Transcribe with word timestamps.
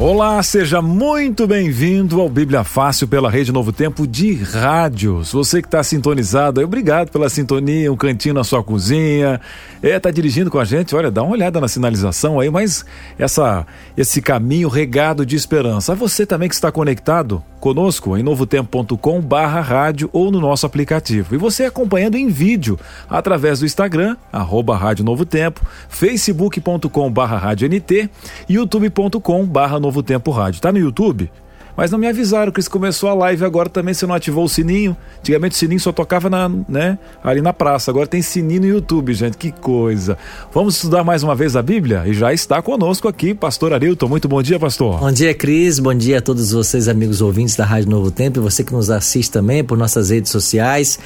Olá, 0.00 0.40
seja 0.44 0.80
muito 0.80 1.44
bem-vindo 1.44 2.20
ao 2.20 2.28
Bíblia 2.28 2.62
Fácil 2.62 3.08
pela 3.08 3.28
Rede 3.28 3.50
Novo 3.50 3.72
Tempo 3.72 4.06
de 4.06 4.32
rádios. 4.32 5.32
Você 5.32 5.60
que 5.60 5.66
está 5.66 5.82
sintonizado, 5.82 6.60
obrigado 6.60 7.10
pela 7.10 7.28
sintonia, 7.28 7.92
um 7.92 7.96
cantinho 7.96 8.32
na 8.32 8.44
sua 8.44 8.62
cozinha, 8.62 9.40
é, 9.82 9.98
tá 9.98 10.12
dirigindo 10.12 10.52
com 10.52 10.58
a 10.60 10.64
gente, 10.64 10.94
olha, 10.94 11.10
dá 11.10 11.20
uma 11.24 11.32
olhada 11.32 11.60
na 11.60 11.66
sinalização 11.66 12.38
aí, 12.38 12.48
mas 12.48 12.86
essa, 13.18 13.66
esse 13.96 14.22
caminho 14.22 14.68
regado 14.68 15.26
de 15.26 15.34
esperança. 15.34 15.96
Você 15.96 16.24
também 16.24 16.48
que 16.48 16.54
está 16.54 16.70
conectado 16.70 17.42
conosco 17.58 18.16
em 18.16 18.22
novotempo.com 18.22 19.20
barra 19.20 19.60
rádio 19.60 20.08
ou 20.12 20.30
no 20.30 20.40
nosso 20.40 20.64
aplicativo. 20.64 21.34
E 21.34 21.38
você 21.38 21.64
acompanhando 21.64 22.16
em 22.16 22.28
vídeo 22.28 22.78
através 23.08 23.60
do 23.60 23.66
Instagram, 23.66 24.16
arroba 24.32 24.76
Rádio 24.76 25.04
Novo 25.04 25.26
Tempo, 25.26 25.60
facebook.com 25.88 27.10
barra 27.10 27.36
rádio 27.36 27.68
NT, 27.68 28.08
youtube.com 28.48 29.44
barra 29.44 29.78
Novo 29.88 30.02
Tempo 30.02 30.30
Rádio. 30.30 30.60
Tá 30.60 30.70
no 30.70 30.78
YouTube? 30.78 31.30
Mas 31.74 31.92
não 31.92 31.98
me 31.98 32.08
avisaram 32.08 32.50
que 32.50 32.58
isso 32.58 32.70
começou 32.70 33.08
a 33.08 33.14
live 33.14 33.44
agora 33.44 33.68
também, 33.68 33.94
você 33.94 34.04
não 34.04 34.14
ativou 34.14 34.44
o 34.44 34.48
sininho. 34.48 34.96
Antigamente 35.20 35.54
o 35.54 35.58
sininho 35.58 35.78
só 35.78 35.92
tocava 35.92 36.28
na, 36.28 36.50
né, 36.68 36.98
ali 37.22 37.40
na 37.40 37.52
praça. 37.52 37.90
Agora 37.90 38.06
tem 38.06 38.20
sininho 38.20 38.62
no 38.62 38.66
YouTube, 38.66 39.14
gente. 39.14 39.38
Que 39.38 39.52
coisa. 39.52 40.18
Vamos 40.52 40.74
estudar 40.74 41.04
mais 41.04 41.22
uma 41.22 41.36
vez 41.36 41.54
a 41.54 41.62
Bíblia? 41.62 42.02
E 42.04 42.12
já 42.12 42.34
está 42.34 42.60
conosco 42.60 43.06
aqui, 43.06 43.32
pastor 43.32 43.72
Arilton. 43.72 44.08
Muito 44.08 44.26
bom 44.26 44.42
dia, 44.42 44.58
pastor. 44.58 44.98
Bom 44.98 45.12
dia, 45.12 45.32
Cris. 45.32 45.78
Bom 45.78 45.94
dia 45.94 46.18
a 46.18 46.20
todos 46.20 46.50
vocês, 46.50 46.88
amigos 46.88 47.22
ouvintes 47.22 47.54
da 47.54 47.64
Rádio 47.64 47.88
Novo 47.88 48.10
Tempo, 48.10 48.40
e 48.40 48.42
você 48.42 48.64
que 48.64 48.72
nos 48.72 48.90
assiste 48.90 49.30
também 49.30 49.62
por 49.62 49.78
nossas 49.78 50.10
redes 50.10 50.32
sociais. 50.32 50.98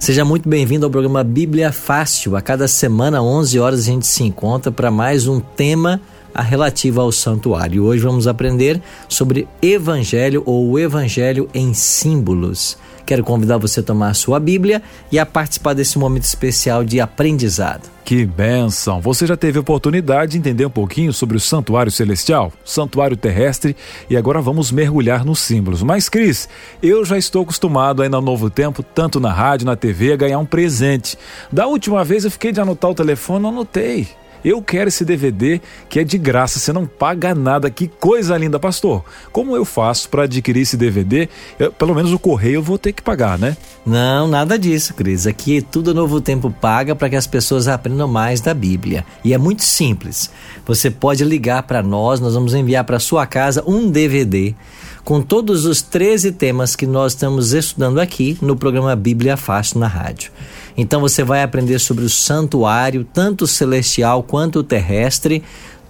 Seja 0.00 0.24
muito 0.24 0.48
bem-vindo 0.48 0.86
ao 0.86 0.90
programa 0.90 1.22
Bíblia 1.22 1.70
Fácil. 1.70 2.34
A 2.34 2.40
cada 2.40 2.66
semana, 2.66 3.22
11 3.22 3.60
horas, 3.60 3.80
a 3.80 3.82
gente 3.82 4.06
se 4.06 4.24
encontra 4.24 4.72
para 4.72 4.90
mais 4.90 5.26
um 5.26 5.38
tema 5.38 6.00
a 6.34 6.42
relativa 6.42 7.00
ao 7.00 7.12
santuário. 7.12 7.84
Hoje 7.84 8.02
vamos 8.02 8.26
aprender 8.26 8.82
sobre 9.08 9.46
evangelho 9.62 10.42
ou 10.44 10.68
o 10.70 10.78
evangelho 10.78 11.48
em 11.54 11.72
símbolos. 11.72 12.76
Quero 13.06 13.22
convidar 13.22 13.58
você 13.58 13.80
a 13.80 13.82
tomar 13.82 14.08
a 14.08 14.14
sua 14.14 14.40
Bíblia 14.40 14.82
e 15.12 15.18
a 15.18 15.26
participar 15.26 15.74
desse 15.74 15.98
momento 15.98 16.24
especial 16.24 16.82
de 16.82 17.00
aprendizado. 17.00 17.82
Que 18.02 18.24
benção! 18.24 19.00
Você 19.00 19.26
já 19.26 19.36
teve 19.36 19.58
oportunidade 19.58 20.32
de 20.32 20.38
entender 20.38 20.64
um 20.64 20.70
pouquinho 20.70 21.12
sobre 21.12 21.36
o 21.36 21.40
santuário 21.40 21.92
celestial, 21.92 22.52
santuário 22.64 23.16
terrestre 23.16 23.76
e 24.08 24.16
agora 24.16 24.40
vamos 24.40 24.72
mergulhar 24.72 25.24
nos 25.24 25.40
símbolos. 25.40 25.82
Mas, 25.82 26.08
Cris, 26.08 26.48
eu 26.82 27.04
já 27.04 27.18
estou 27.18 27.42
acostumado 27.42 28.02
aí 28.02 28.08
no 28.08 28.20
Novo 28.20 28.48
Tempo, 28.48 28.82
tanto 28.82 29.20
na 29.20 29.32
rádio, 29.32 29.66
na 29.66 29.76
TV, 29.76 30.12
a 30.12 30.16
ganhar 30.16 30.38
um 30.38 30.46
presente. 30.46 31.18
Da 31.52 31.66
última 31.66 32.04
vez 32.04 32.24
eu 32.24 32.30
fiquei 32.30 32.52
de 32.52 32.60
anotar 32.60 32.90
o 32.90 32.94
telefone, 32.94 33.42
não 33.42 33.50
anotei. 33.50 34.08
Eu 34.44 34.60
quero 34.60 34.88
esse 34.88 35.04
DVD 35.04 35.60
que 35.88 35.98
é 35.98 36.04
de 36.04 36.18
graça, 36.18 36.58
você 36.58 36.72
não 36.72 36.86
paga 36.86 37.34
nada. 37.34 37.70
Que 37.70 37.88
coisa 37.88 38.36
linda, 38.36 38.60
pastor. 38.60 39.02
Como 39.32 39.56
eu 39.56 39.64
faço 39.64 40.08
para 40.08 40.24
adquirir 40.24 40.60
esse 40.60 40.76
DVD? 40.76 41.28
Eu, 41.58 41.72
pelo 41.72 41.94
menos 41.94 42.12
o 42.12 42.18
correio 42.18 42.56
eu 42.56 42.62
vou 42.62 42.76
ter 42.76 42.92
que 42.92 43.02
pagar, 43.02 43.38
né? 43.38 43.56
Não, 43.86 44.28
nada 44.28 44.58
disso, 44.58 44.92
Cris. 44.92 45.26
Aqui 45.26 45.62
tudo 45.62 45.94
Novo 45.94 46.20
Tempo 46.20 46.50
paga 46.50 46.94
para 46.94 47.08
que 47.08 47.16
as 47.16 47.26
pessoas 47.26 47.68
aprendam 47.68 48.06
mais 48.06 48.40
da 48.40 48.52
Bíblia. 48.52 49.04
E 49.24 49.32
é 49.32 49.38
muito 49.38 49.62
simples. 49.62 50.30
Você 50.66 50.90
pode 50.90 51.24
ligar 51.24 51.62
para 51.62 51.82
nós, 51.82 52.20
nós 52.20 52.34
vamos 52.34 52.52
enviar 52.54 52.84
para 52.84 52.98
sua 52.98 53.26
casa 53.26 53.64
um 53.66 53.90
DVD 53.90 54.54
com 55.04 55.20
todos 55.20 55.66
os 55.66 55.82
13 55.82 56.32
temas 56.32 56.74
que 56.74 56.86
nós 56.86 57.12
estamos 57.12 57.52
estudando 57.52 58.00
aqui 58.00 58.38
no 58.40 58.56
programa 58.56 58.96
Bíblia 58.96 59.36
Fácil 59.36 59.78
na 59.78 59.86
rádio. 59.86 60.32
Então 60.76 61.00
você 61.00 61.22
vai 61.22 61.42
aprender 61.42 61.78
sobre 61.78 62.04
o 62.04 62.10
santuário, 62.10 63.04
tanto 63.04 63.46
celestial 63.46 64.22
quanto 64.22 64.62
terrestre, 64.62 65.42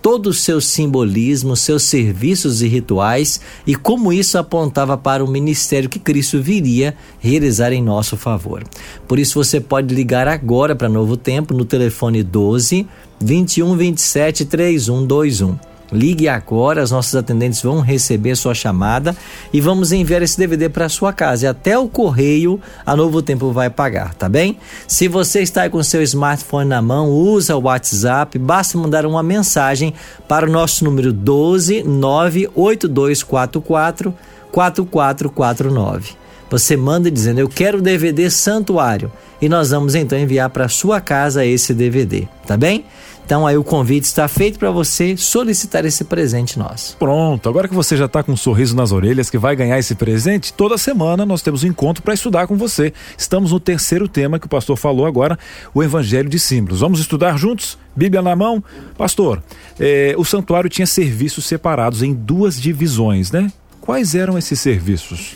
todo 0.04 0.26
o 0.26 0.34
seu 0.34 0.60
simbolismo, 0.60 1.56
seus 1.56 1.84
serviços 1.84 2.60
e 2.60 2.68
rituais 2.68 3.40
e 3.66 3.74
como 3.74 4.12
isso 4.12 4.36
apontava 4.36 4.98
para 4.98 5.24
o 5.24 5.26
ministério 5.26 5.88
que 5.88 5.98
Cristo 5.98 6.42
viria 6.42 6.94
realizar 7.18 7.72
em 7.72 7.82
nosso 7.82 8.14
favor. 8.14 8.62
Por 9.08 9.18
isso 9.18 9.42
você 9.42 9.62
pode 9.62 9.94
ligar 9.94 10.28
agora 10.28 10.76
para 10.76 10.90
Novo 10.90 11.16
Tempo 11.16 11.54
no 11.54 11.64
telefone 11.64 12.22
12 12.22 12.86
21 13.18 13.76
27 13.76 14.44
3121. 14.44 15.73
Ligue 15.92 16.28
agora, 16.28 16.82
as 16.82 16.90
nossas 16.90 17.14
atendentes 17.14 17.62
vão 17.62 17.80
receber 17.80 18.34
sua 18.36 18.54
chamada 18.54 19.14
e 19.52 19.60
vamos 19.60 19.92
enviar 19.92 20.22
esse 20.22 20.38
DVD 20.38 20.68
para 20.68 20.88
sua 20.88 21.12
casa. 21.12 21.44
E 21.44 21.48
até 21.48 21.78
o 21.78 21.88
correio 21.88 22.60
a 22.84 22.96
Novo 22.96 23.22
Tempo 23.22 23.52
vai 23.52 23.70
pagar, 23.70 24.14
tá 24.14 24.28
bem? 24.28 24.58
Se 24.88 25.06
você 25.08 25.40
está 25.40 25.68
com 25.68 25.82
seu 25.82 26.02
smartphone 26.02 26.68
na 26.68 26.82
mão, 26.82 27.10
usa 27.10 27.56
o 27.56 27.62
WhatsApp, 27.62 28.38
basta 28.38 28.78
mandar 28.78 29.06
uma 29.06 29.22
mensagem 29.22 29.94
para 30.26 30.46
o 30.46 30.50
nosso 30.50 30.84
número 30.84 31.12
12 31.12 31.84
98244 31.84 34.14
4449. 34.50 36.24
Você 36.50 36.76
manda 36.76 37.10
dizendo: 37.10 37.40
Eu 37.40 37.48
quero 37.48 37.78
o 37.78 37.82
DVD 37.82 38.30
Santuário. 38.30 39.10
E 39.42 39.48
nós 39.48 39.70
vamos 39.70 39.94
então 39.94 40.18
enviar 40.18 40.48
para 40.48 40.68
sua 40.68 41.00
casa 41.00 41.44
esse 41.44 41.74
DVD, 41.74 42.26
tá 42.46 42.56
bem? 42.56 42.84
Então 43.24 43.46
aí 43.46 43.56
o 43.56 43.64
convite 43.64 44.04
está 44.04 44.28
feito 44.28 44.58
para 44.58 44.70
você 44.70 45.16
solicitar 45.16 45.84
esse 45.86 46.04
presente 46.04 46.58
nosso. 46.58 46.96
Pronto, 46.98 47.48
agora 47.48 47.66
que 47.66 47.74
você 47.74 47.96
já 47.96 48.04
está 48.04 48.22
com 48.22 48.32
um 48.32 48.36
sorriso 48.36 48.76
nas 48.76 48.92
orelhas 48.92 49.30
que 49.30 49.38
vai 49.38 49.56
ganhar 49.56 49.78
esse 49.78 49.94
presente, 49.94 50.52
toda 50.52 50.76
semana 50.76 51.24
nós 51.24 51.40
temos 51.40 51.64
um 51.64 51.68
encontro 51.68 52.02
para 52.02 52.12
estudar 52.12 52.46
com 52.46 52.56
você. 52.56 52.92
Estamos 53.16 53.52
no 53.52 53.58
terceiro 53.58 54.06
tema 54.06 54.38
que 54.38 54.46
o 54.46 54.48
pastor 54.48 54.76
falou 54.76 55.06
agora, 55.06 55.38
o 55.72 55.82
Evangelho 55.82 56.28
de 56.28 56.38
Símbolos. 56.38 56.80
Vamos 56.80 57.00
estudar 57.00 57.38
juntos? 57.38 57.78
Bíblia 57.96 58.20
na 58.20 58.36
mão? 58.36 58.62
Pastor, 58.98 59.42
é, 59.80 60.14
o 60.18 60.24
santuário 60.24 60.68
tinha 60.68 60.86
serviços 60.86 61.46
separados 61.46 62.02
em 62.02 62.12
duas 62.12 62.60
divisões, 62.60 63.32
né? 63.32 63.50
Quais 63.80 64.14
eram 64.14 64.36
esses 64.36 64.60
serviços? 64.60 65.34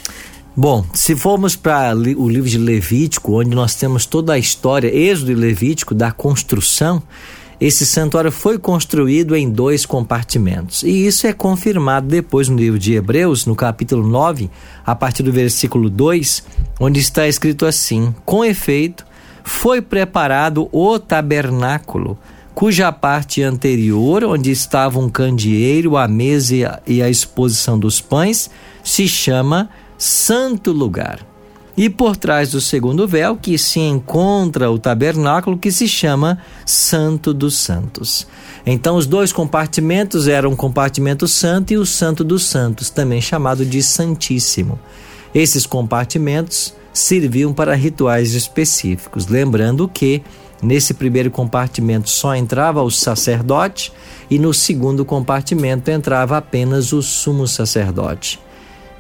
Bom, 0.60 0.84
se 0.93 1.15
formos 1.15 1.54
para 1.54 1.97
o 1.97 2.28
livro 2.28 2.50
de 2.50 2.59
Levítico, 2.59 3.41
onde 3.41 3.50
nós 3.50 3.77
temos 3.77 4.04
toda 4.04 4.32
a 4.32 4.38
história, 4.38 4.88
Êxodo 4.88 5.31
e 5.31 5.34
Levítico, 5.34 5.94
da 5.94 6.10
construção, 6.10 7.00
esse 7.60 7.84
santuário 7.84 8.30
foi 8.30 8.56
construído 8.56 9.34
em 9.34 9.50
dois 9.50 9.84
compartimentos. 9.84 10.82
E 10.84 11.06
isso 11.06 11.26
é 11.26 11.32
confirmado 11.32 12.06
depois 12.06 12.48
no 12.48 12.56
livro 12.56 12.78
de 12.78 12.94
Hebreus, 12.94 13.46
no 13.46 13.56
capítulo 13.56 14.06
9, 14.06 14.48
a 14.86 14.94
partir 14.94 15.24
do 15.24 15.32
versículo 15.32 15.91
2, 15.91 16.44
onde 16.78 17.00
está 17.00 17.26
escrito 17.26 17.66
assim: 17.66 18.14
Com 18.24 18.44
efeito, 18.44 19.04
foi 19.42 19.82
preparado 19.82 20.68
o 20.70 20.98
tabernáculo, 21.00 22.16
cuja 22.54 22.92
parte 22.92 23.42
anterior, 23.42 24.22
onde 24.22 24.52
estava 24.52 25.00
um 25.00 25.08
candeeiro, 25.08 25.97
a 25.97 26.06
mesa 26.06 26.80
e 26.86 27.02
a 27.02 27.10
exposição 27.10 27.76
dos 27.76 28.00
pães, 28.00 28.48
se 28.84 29.08
chama 29.08 29.68
Santo 29.97 30.70
Lugar 30.70 31.28
e 31.78 31.89
por 31.89 32.16
trás 32.16 32.50
do 32.50 32.61
segundo 32.61 33.06
véu 33.06 33.37
que 33.37 33.56
se 33.56 33.78
encontra 33.78 34.69
o 34.69 34.81
tabernáculo 34.81 35.56
que 35.56 35.71
se 35.71 35.87
chama 35.87 36.39
Santo 36.66 37.33
dos 37.33 37.56
Santos. 37.56 38.27
Então 38.66 38.97
os 38.97 39.06
dois 39.06 39.33
compartimentos 39.33 40.27
eram 40.27 40.50
o 40.50 40.56
compartimento 40.56 41.28
santo 41.28 41.72
e 41.72 41.77
o 41.77 41.87
Santo 41.87 42.25
dos 42.25 42.44
Santos, 42.47 42.91
também 42.91 43.21
chamado 43.21 43.65
de 43.65 43.81
Santíssimo. 43.81 44.77
Esses 45.33 45.66
compartimentos 45.66 46.75
serviam 46.92 47.54
para 47.54 47.77
rituais 47.77 48.34
específicos, 48.34 49.28
lembrando 49.28 49.86
que 49.86 50.21
nesse 50.60 50.92
primeiro 50.92 51.31
compartimento 51.31 52.10
só 52.10 52.34
entrava 52.34 52.83
o 52.83 52.91
sacerdote 52.91 53.92
e 54.28 54.36
no 54.36 54.53
segundo 54.53 55.04
compartimento 55.04 55.92
entrava 55.92 56.39
apenas 56.39 56.92
o 56.92 57.01
sumo 57.01 57.47
sacerdote. 57.47 58.41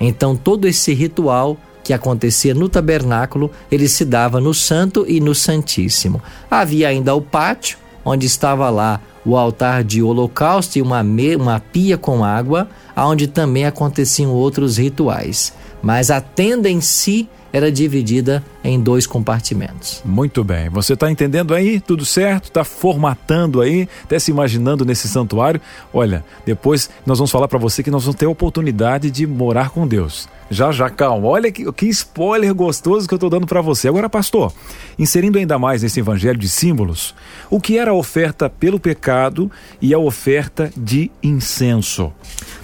Então 0.00 0.36
todo 0.36 0.68
esse 0.68 0.94
ritual 0.94 1.58
que 1.88 1.94
acontecia 1.94 2.54
no 2.54 2.68
tabernáculo, 2.68 3.50
ele 3.72 3.88
se 3.88 4.04
dava 4.04 4.42
no 4.42 4.52
Santo 4.52 5.06
e 5.08 5.20
no 5.20 5.34
Santíssimo. 5.34 6.22
Havia 6.50 6.88
ainda 6.88 7.14
o 7.14 7.22
pátio, 7.22 7.78
onde 8.04 8.26
estava 8.26 8.68
lá 8.68 9.00
o 9.24 9.38
altar 9.38 9.82
de 9.82 10.02
holocausto 10.02 10.78
e 10.78 10.82
uma, 10.82 11.02
me, 11.02 11.34
uma 11.34 11.58
pia 11.58 11.96
com 11.96 12.22
água, 12.22 12.68
onde 12.94 13.26
também 13.26 13.64
aconteciam 13.64 14.32
outros 14.32 14.76
rituais. 14.76 15.54
Mas 15.80 16.10
a 16.10 16.20
tenda 16.20 16.68
em 16.68 16.82
si 16.82 17.26
era 17.52 17.70
dividida 17.70 18.44
em 18.62 18.80
dois 18.80 19.06
compartimentos. 19.06 20.02
Muito 20.04 20.44
bem. 20.44 20.68
Você 20.68 20.94
está 20.94 21.10
entendendo 21.10 21.54
aí? 21.54 21.80
Tudo 21.80 22.04
certo? 22.04 22.44
Está 22.44 22.64
formatando 22.64 23.60
aí? 23.60 23.88
Até 24.04 24.18
se 24.18 24.30
imaginando 24.30 24.84
nesse 24.84 25.08
santuário? 25.08 25.60
Olha, 25.92 26.24
depois 26.44 26.90
nós 27.06 27.18
vamos 27.18 27.30
falar 27.30 27.48
para 27.48 27.58
você 27.58 27.82
que 27.82 27.90
nós 27.90 28.04
vamos 28.04 28.18
ter 28.18 28.26
a 28.26 28.30
oportunidade 28.30 29.10
de 29.10 29.26
morar 29.26 29.70
com 29.70 29.86
Deus. 29.86 30.28
Já, 30.50 30.72
já, 30.72 30.88
calma. 30.88 31.28
Olha 31.28 31.52
que, 31.52 31.70
que 31.72 31.86
spoiler 31.86 32.54
gostoso 32.54 33.06
que 33.06 33.12
eu 33.12 33.16
estou 33.16 33.28
dando 33.28 33.46
para 33.46 33.60
você. 33.60 33.88
Agora, 33.88 34.08
pastor, 34.08 34.52
inserindo 34.98 35.38
ainda 35.38 35.58
mais 35.58 35.82
nesse 35.82 36.00
evangelho 36.00 36.38
de 36.38 36.48
símbolos, 36.48 37.14
o 37.50 37.60
que 37.60 37.76
era 37.76 37.90
a 37.90 37.94
oferta 37.94 38.48
pelo 38.48 38.80
pecado 38.80 39.50
e 39.80 39.92
a 39.92 39.98
oferta 39.98 40.70
de 40.76 41.10
incenso? 41.22 42.12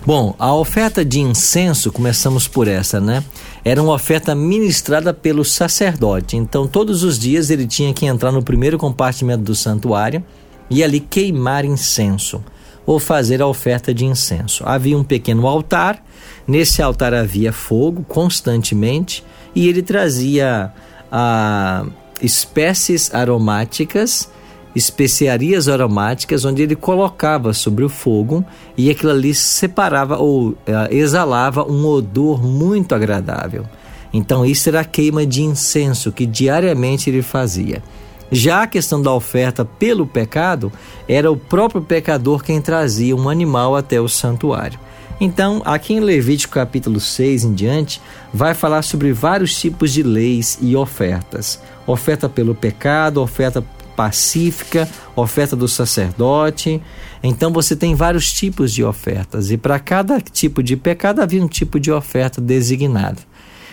Bom, 0.07 0.35
a 0.39 0.55
oferta 0.55 1.05
de 1.05 1.21
incenso, 1.21 1.93
começamos 1.93 2.49
por 2.49 2.69
essa, 2.69 3.01
né? 3.01 3.23
Era 3.65 3.83
uma 3.83 3.95
oferta 3.95 4.35
ministrada 4.35 5.15
pelo 5.15 5.45
sacerdote. 5.45 6.37
Então, 6.37 6.67
todos 6.67 7.03
os 7.03 7.19
dias 7.19 7.49
ele 7.51 7.67
tinha 7.67 7.95
que 7.95 8.07
entrar 8.07 8.31
no 8.31 8.43
primeiro 8.43 8.77
compartimento 8.77 9.43
do 9.43 9.55
santuário 9.55 10.23
e 10.69 10.85
ali 10.85 11.01
queimar 11.01 11.65
incenso 11.65 12.45
ou 12.85 13.01
fazer 13.01 13.41
a 13.41 13.47
oferta 13.47 13.95
de 13.95 14.05
incenso. 14.05 14.63
Havia 14.67 14.99
um 14.99 15.03
pequeno 15.03 15.47
altar 15.47 16.03
Nesse 16.47 16.83
altar 16.83 17.15
havia 17.15 17.53
fogo 17.53 18.05
constantemente 18.07 19.25
e 19.55 19.67
ele 19.67 19.83
trazia 19.83 20.71
ah, 21.11 21.87
espécies 22.21 23.15
aromáticas, 23.15 24.31
especiarias 24.75 25.69
aromáticas, 25.69 26.45
onde 26.45 26.63
ele 26.63 26.75
colocava 26.75 27.53
sobre 27.53 27.85
o 27.85 27.89
fogo 27.89 28.45
e 28.77 28.91
aquilo 28.91 29.13
ali 29.13 29.35
separava 29.35 30.17
ou 30.17 30.57
ah, 30.67 30.89
exalava 30.91 31.65
um 31.65 31.87
odor 31.87 32.43
muito 32.43 32.95
agradável. 32.95 33.65
Então, 34.13 34.47
isso 34.47 34.69
era 34.69 34.81
a 34.81 34.85
queima 34.85 35.27
de 35.27 35.43
incenso 35.43 36.13
que 36.13 36.25
diariamente 36.25 37.11
ele 37.11 37.23
fazia. 37.23 37.83
Já 38.31 38.63
a 38.63 38.67
questão 38.67 39.03
da 39.03 39.13
oferta 39.13 39.65
pelo 39.65 40.07
pecado, 40.07 40.73
era 41.09 41.31
o 41.31 41.37
próprio 41.37 41.83
pecador 41.83 42.43
quem 42.43 42.61
trazia 42.61 43.15
um 43.15 43.29
animal 43.29 43.77
até 43.77 44.01
o 44.01 44.09
santuário. 44.09 44.79
Então, 45.21 45.63
aqui 45.65 45.95
em 45.95 46.01
Levítico 46.01 46.55
capítulo 46.55 46.99
6 46.99 47.45
em 47.45 47.55
diante, 47.55 48.01
vai 48.33 48.53
falar 48.53 48.83
sobre 48.83 49.13
vários 49.13 49.59
tipos 49.59 49.93
de 49.93 50.03
leis 50.03 50.59
e 50.61 50.75
ofertas: 50.75 51.61
oferta 51.87 52.29
pelo 52.29 52.55
pecado, 52.55 53.23
oferta 53.23 53.65
pacífica, 53.95 54.89
oferta 55.15 55.55
do 55.55 55.69
sacerdote. 55.69 56.81
Então 57.23 57.53
você 57.53 57.75
tem 57.75 57.95
vários 57.95 58.33
tipos 58.33 58.73
de 58.73 58.85
ofertas 58.85 59.51
e 59.51 59.57
para 59.57 59.79
cada 59.79 60.21
tipo 60.21 60.63
de 60.63 60.77
pecado 60.77 61.21
havia 61.21 61.43
um 61.43 61.49
tipo 61.49 61.81
de 61.81 61.91
oferta 61.91 62.41
designado. 62.41 63.21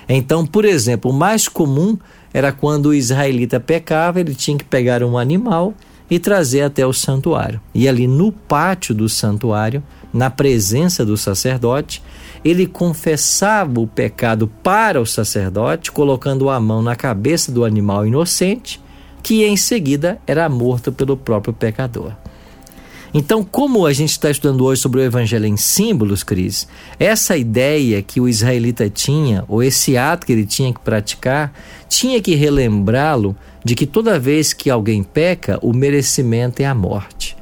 Então, 0.07 0.45
por 0.45 0.65
exemplo, 0.65 1.11
o 1.11 1.13
mais 1.13 1.47
comum 1.47 1.97
era 2.33 2.51
quando 2.51 2.87
o 2.87 2.93
israelita 2.93 3.59
pecava, 3.59 4.19
ele 4.19 4.35
tinha 4.35 4.57
que 4.57 4.65
pegar 4.65 5.03
um 5.03 5.17
animal 5.17 5.73
e 6.09 6.19
trazer 6.19 6.61
até 6.61 6.85
o 6.85 6.91
santuário. 6.91 7.61
E 7.73 7.87
ali 7.87 8.07
no 8.07 8.31
pátio 8.31 8.93
do 8.93 9.07
santuário 9.07 9.81
na 10.13 10.29
presença 10.29 11.05
do 11.05 11.15
sacerdote, 11.15 12.03
ele 12.43 12.65
confessava 12.65 13.79
o 13.79 13.87
pecado 13.87 14.47
para 14.61 14.99
o 14.99 15.05
sacerdote, 15.05 15.91
colocando 15.91 16.49
a 16.49 16.59
mão 16.59 16.81
na 16.81 16.95
cabeça 16.95 17.51
do 17.51 17.63
animal 17.63 18.05
inocente, 18.05 18.81
que 19.21 19.43
em 19.43 19.55
seguida 19.57 20.19
era 20.25 20.49
morto 20.49 20.91
pelo 20.91 21.15
próprio 21.15 21.53
pecador. 21.53 22.13
Então, 23.13 23.43
como 23.43 23.85
a 23.85 23.91
gente 23.91 24.11
está 24.11 24.31
estudando 24.31 24.63
hoje 24.63 24.81
sobre 24.81 25.01
o 25.01 25.03
Evangelho 25.03 25.45
em 25.45 25.57
símbolos, 25.57 26.23
Cris, 26.23 26.65
essa 26.97 27.35
ideia 27.35 28.01
que 28.01 28.21
o 28.21 28.29
israelita 28.29 28.89
tinha, 28.89 29.43
ou 29.49 29.61
esse 29.61 29.97
ato 29.97 30.25
que 30.25 30.31
ele 30.31 30.45
tinha 30.45 30.73
que 30.73 30.79
praticar, 30.79 31.53
tinha 31.89 32.21
que 32.21 32.35
relembrá-lo 32.35 33.35
de 33.65 33.75
que 33.75 33.85
toda 33.85 34.17
vez 34.17 34.53
que 34.53 34.69
alguém 34.69 35.03
peca, 35.03 35.59
o 35.61 35.73
merecimento 35.73 36.61
é 36.61 36.65
a 36.65 36.73
morte. 36.73 37.35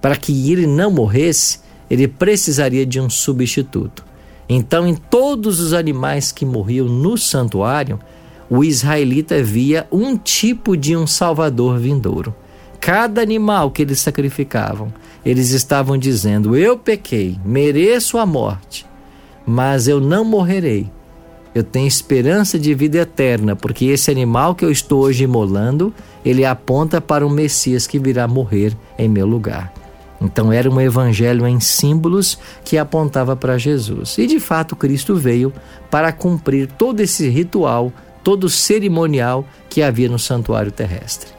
Para 0.00 0.16
que 0.16 0.50
ele 0.50 0.66
não 0.66 0.90
morresse, 0.90 1.60
ele 1.88 2.08
precisaria 2.08 2.84
de 2.84 3.00
um 3.00 3.08
substituto. 3.08 4.04
Então, 4.48 4.86
em 4.86 4.94
todos 4.94 5.60
os 5.60 5.72
animais 5.72 6.32
que 6.32 6.44
morriam 6.44 6.86
no 6.86 7.16
santuário, 7.16 8.00
o 8.48 8.64
israelita 8.64 9.42
via 9.42 9.86
um 9.90 10.16
tipo 10.16 10.76
de 10.76 10.96
um 10.96 11.06
salvador 11.06 11.78
vindouro. 11.78 12.34
Cada 12.80 13.22
animal 13.22 13.70
que 13.70 13.82
eles 13.82 14.00
sacrificavam, 14.00 14.92
eles 15.24 15.50
estavam 15.50 15.96
dizendo: 15.96 16.56
Eu 16.56 16.76
pequei, 16.78 17.38
mereço 17.44 18.18
a 18.18 18.26
morte, 18.26 18.86
mas 19.46 19.88
eu 19.88 20.00
não 20.00 20.24
morrerei. 20.24 20.90
Eu 21.54 21.62
tenho 21.62 21.86
esperança 21.86 22.58
de 22.58 22.74
vida 22.74 22.98
eterna, 22.98 23.54
porque 23.54 23.84
esse 23.86 24.10
animal 24.10 24.56
que 24.56 24.64
eu 24.64 24.72
estou 24.72 25.02
hoje 25.04 25.22
imolando, 25.22 25.94
ele 26.24 26.44
aponta 26.44 27.00
para 27.00 27.24
o 27.24 27.30
Messias 27.30 27.86
que 27.86 27.98
virá 27.98 28.26
morrer 28.26 28.76
em 28.98 29.08
meu 29.08 29.24
lugar. 29.24 29.72
Então 30.20 30.52
era 30.52 30.70
um 30.70 30.80
evangelho 30.80 31.46
em 31.46 31.60
símbolos 31.60 32.38
que 32.64 32.78
apontava 32.78 33.36
para 33.36 33.58
Jesus. 33.58 34.16
E 34.18 34.26
de 34.26 34.40
fato 34.40 34.74
Cristo 34.74 35.14
veio 35.14 35.52
para 35.90 36.12
cumprir 36.12 36.66
todo 36.66 37.00
esse 37.00 37.28
ritual, 37.28 37.92
todo 38.24 38.44
o 38.44 38.50
cerimonial 38.50 39.46
que 39.68 39.82
havia 39.82 40.08
no 40.08 40.18
santuário 40.18 40.72
terrestre. 40.72 41.30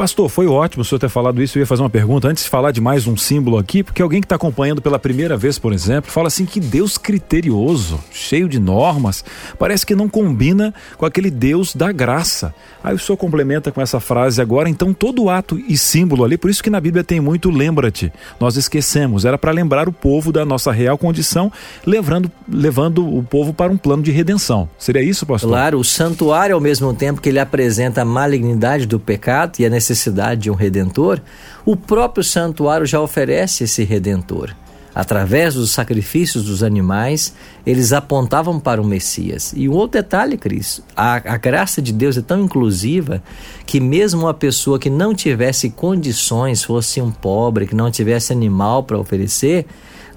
Pastor, 0.00 0.30
foi 0.30 0.46
ótimo 0.46 0.80
o 0.80 0.84
senhor 0.84 0.98
ter 0.98 1.10
falado 1.10 1.42
isso. 1.42 1.58
Eu 1.58 1.60
ia 1.60 1.66
fazer 1.66 1.82
uma 1.82 1.90
pergunta 1.90 2.26
antes 2.26 2.44
de 2.44 2.48
falar 2.48 2.70
de 2.70 2.80
mais 2.80 3.06
um 3.06 3.18
símbolo 3.18 3.58
aqui, 3.58 3.82
porque 3.82 4.00
alguém 4.00 4.22
que 4.22 4.24
está 4.24 4.36
acompanhando 4.36 4.80
pela 4.80 4.98
primeira 4.98 5.36
vez, 5.36 5.58
por 5.58 5.74
exemplo, 5.74 6.10
fala 6.10 6.28
assim 6.28 6.46
que 6.46 6.58
Deus 6.58 6.96
criterioso, 6.96 8.00
cheio 8.10 8.48
de 8.48 8.58
normas, 8.58 9.22
parece 9.58 9.84
que 9.84 9.94
não 9.94 10.08
combina 10.08 10.72
com 10.96 11.04
aquele 11.04 11.30
Deus 11.30 11.74
da 11.74 11.92
graça. 11.92 12.54
Aí 12.82 12.94
o 12.94 12.98
senhor 12.98 13.18
complementa 13.18 13.70
com 13.70 13.82
essa 13.82 14.00
frase 14.00 14.40
agora, 14.40 14.70
então 14.70 14.94
todo 14.94 15.28
ato 15.28 15.60
e 15.68 15.76
símbolo 15.76 16.24
ali, 16.24 16.38
por 16.38 16.48
isso 16.48 16.62
que 16.62 16.70
na 16.70 16.80
Bíblia 16.80 17.04
tem 17.04 17.20
muito 17.20 17.50
lembra-te. 17.50 18.10
Nós 18.40 18.56
esquecemos, 18.56 19.26
era 19.26 19.36
para 19.36 19.52
lembrar 19.52 19.86
o 19.86 19.92
povo 19.92 20.32
da 20.32 20.46
nossa 20.46 20.72
real 20.72 20.96
condição, 20.96 21.52
levando, 21.84 22.32
levando 22.50 23.06
o 23.06 23.22
povo 23.22 23.52
para 23.52 23.70
um 23.70 23.76
plano 23.76 24.02
de 24.02 24.10
redenção. 24.10 24.66
Seria 24.78 25.02
isso, 25.02 25.26
pastor? 25.26 25.50
Claro, 25.50 25.78
o 25.78 25.84
santuário 25.84 26.54
ao 26.54 26.60
mesmo 26.60 26.94
tempo 26.94 27.20
que 27.20 27.28
ele 27.28 27.38
apresenta 27.38 28.00
a 28.00 28.04
malignidade 28.06 28.86
do 28.86 28.98
pecado 28.98 29.56
e 29.58 29.66
a 29.66 29.68
necessidade 29.68 29.89
necessidade 29.90 30.42
de 30.42 30.50
um 30.50 30.54
redentor, 30.54 31.20
o 31.64 31.76
próprio 31.76 32.22
santuário 32.22 32.86
já 32.86 33.00
oferece 33.00 33.64
esse 33.64 33.84
redentor. 33.84 34.54
Através 34.92 35.54
dos 35.54 35.70
sacrifícios 35.70 36.44
dos 36.44 36.64
animais, 36.64 37.32
eles 37.64 37.92
apontavam 37.92 38.58
para 38.58 38.82
o 38.82 38.84
Messias. 38.84 39.52
E 39.56 39.68
um 39.68 39.72
outro 39.72 40.00
detalhe, 40.00 40.36
Cris, 40.36 40.82
a, 40.96 41.14
a 41.14 41.36
graça 41.36 41.80
de 41.80 41.92
Deus 41.92 42.16
é 42.16 42.22
tão 42.22 42.42
inclusiva 42.42 43.22
que 43.64 43.78
mesmo 43.78 44.22
uma 44.22 44.34
pessoa 44.34 44.80
que 44.80 44.90
não 44.90 45.14
tivesse 45.14 45.70
condições, 45.70 46.64
fosse 46.64 47.00
um 47.00 47.10
pobre, 47.10 47.66
que 47.66 47.74
não 47.74 47.90
tivesse 47.90 48.32
animal 48.32 48.82
para 48.82 48.98
oferecer, 48.98 49.64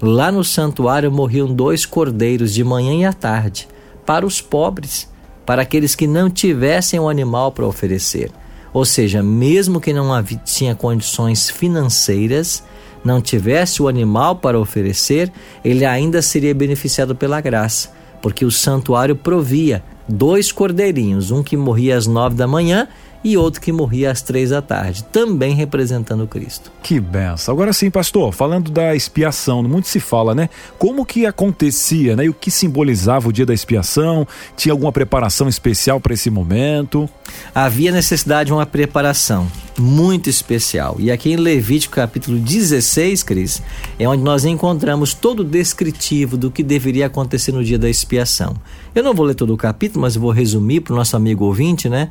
lá 0.02 0.32
no 0.32 0.42
santuário 0.42 1.10
morriam 1.10 1.46
dois 1.46 1.86
cordeiros 1.86 2.52
de 2.52 2.64
manhã 2.64 2.94
e 2.94 3.04
à 3.04 3.12
tarde, 3.12 3.68
para 4.04 4.26
os 4.26 4.40
pobres, 4.40 5.08
para 5.46 5.62
aqueles 5.62 5.94
que 5.94 6.08
não 6.08 6.28
tivessem 6.28 6.98
um 6.98 7.08
animal 7.08 7.52
para 7.52 7.66
oferecer. 7.66 8.32
Ou 8.74 8.84
seja, 8.84 9.22
mesmo 9.22 9.80
que 9.80 9.92
não 9.92 10.12
havia, 10.12 10.40
tinha 10.44 10.74
condições 10.74 11.48
financeiras, 11.48 12.64
não 13.04 13.22
tivesse 13.22 13.80
o 13.80 13.86
animal 13.86 14.36
para 14.36 14.58
oferecer, 14.58 15.32
ele 15.64 15.84
ainda 15.84 16.20
seria 16.20 16.52
beneficiado 16.52 17.14
pela 17.14 17.40
graça, 17.40 17.92
porque 18.20 18.44
o 18.44 18.50
santuário 18.50 19.14
provia 19.14 19.82
dois 20.08 20.50
cordeirinhos, 20.50 21.30
um 21.30 21.40
que 21.40 21.56
morria 21.56 21.96
às 21.96 22.08
nove 22.08 22.34
da 22.34 22.48
manhã 22.48 22.88
e 23.24 23.38
outro 23.38 23.60
que 23.60 23.72
morria 23.72 24.10
às 24.10 24.20
três 24.20 24.50
da 24.50 24.60
tarde, 24.60 25.02
também 25.04 25.54
representando 25.54 26.26
Cristo. 26.26 26.70
Que 26.82 27.00
benção. 27.00 27.54
Agora 27.54 27.72
sim, 27.72 27.90
pastor, 27.90 28.32
falando 28.32 28.70
da 28.70 28.94
expiação, 28.94 29.62
muito 29.62 29.88
se 29.88 29.98
fala, 29.98 30.34
né? 30.34 30.50
Como 30.78 31.06
que 31.06 31.24
acontecia, 31.24 32.14
né? 32.14 32.26
E 32.26 32.28
o 32.28 32.34
que 32.34 32.50
simbolizava 32.50 33.28
o 33.28 33.32
dia 33.32 33.46
da 33.46 33.54
expiação? 33.54 34.28
Tinha 34.54 34.72
alguma 34.74 34.92
preparação 34.92 35.48
especial 35.48 35.98
para 35.98 36.12
esse 36.12 36.28
momento? 36.28 37.08
Havia 37.54 37.90
necessidade 37.90 38.48
de 38.48 38.52
uma 38.52 38.66
preparação 38.66 39.50
muito 39.78 40.28
especial. 40.28 40.96
E 40.98 41.10
aqui 41.10 41.32
em 41.32 41.36
Levítico 41.36 41.94
capítulo 41.94 42.38
16, 42.38 43.22
Cris, 43.22 43.62
é 43.98 44.08
onde 44.08 44.22
nós 44.22 44.44
encontramos 44.44 45.14
todo 45.14 45.40
o 45.40 45.44
descritivo 45.44 46.36
do 46.36 46.50
que 46.50 46.62
deveria 46.62 47.06
acontecer 47.06 47.52
no 47.52 47.64
dia 47.64 47.78
da 47.78 47.88
expiação. 47.88 48.54
Eu 48.94 49.02
não 49.02 49.14
vou 49.14 49.26
ler 49.26 49.34
todo 49.34 49.52
o 49.52 49.56
capítulo, 49.56 50.02
mas 50.02 50.14
vou 50.14 50.30
resumir 50.30 50.80
para 50.80 50.92
o 50.92 50.96
nosso 50.96 51.16
amigo 51.16 51.44
ouvinte, 51.44 51.88
né? 51.88 52.10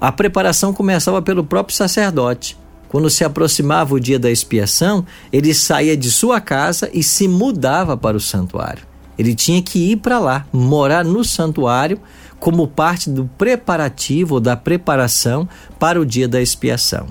A 0.00 0.12
preparação 0.12 0.72
começava 0.72 1.20
pelo 1.20 1.42
próprio 1.42 1.76
sacerdote. 1.76 2.56
Quando 2.88 3.10
se 3.10 3.24
aproximava 3.24 3.94
o 3.94 4.00
dia 4.00 4.18
da 4.18 4.30
expiação, 4.30 5.04
ele 5.32 5.52
saía 5.52 5.96
de 5.96 6.10
sua 6.10 6.40
casa 6.40 6.88
e 6.94 7.02
se 7.02 7.26
mudava 7.26 7.96
para 7.96 8.16
o 8.16 8.20
santuário. 8.20 8.86
Ele 9.18 9.34
tinha 9.34 9.60
que 9.60 9.90
ir 9.90 9.96
para 9.96 10.18
lá, 10.18 10.46
morar 10.52 11.04
no 11.04 11.24
santuário, 11.24 12.00
como 12.38 12.68
parte 12.68 13.10
do 13.10 13.28
preparativo 13.36 14.34
ou 14.34 14.40
da 14.40 14.56
preparação 14.56 15.48
para 15.78 16.00
o 16.00 16.06
dia 16.06 16.28
da 16.28 16.40
expiação. 16.40 17.08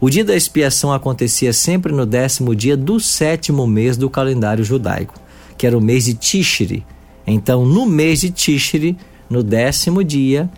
O 0.00 0.08
dia 0.08 0.24
da 0.24 0.34
expiação 0.34 0.92
acontecia 0.92 1.52
sempre 1.52 1.92
no 1.92 2.06
décimo 2.06 2.56
dia 2.56 2.76
do 2.76 2.98
sétimo 2.98 3.66
mês 3.66 3.96
do 3.96 4.08
calendário 4.08 4.64
judaico, 4.64 5.14
que 5.56 5.66
era 5.66 5.76
o 5.76 5.80
mês 5.80 6.06
de 6.06 6.14
Tishri. 6.14 6.84
Então, 7.26 7.64
no 7.66 7.86
mês 7.86 8.22
de 8.22 8.30
Tishri, 8.30 8.96
no 9.30 9.42
décimo 9.42 10.02
dia, 10.02 10.50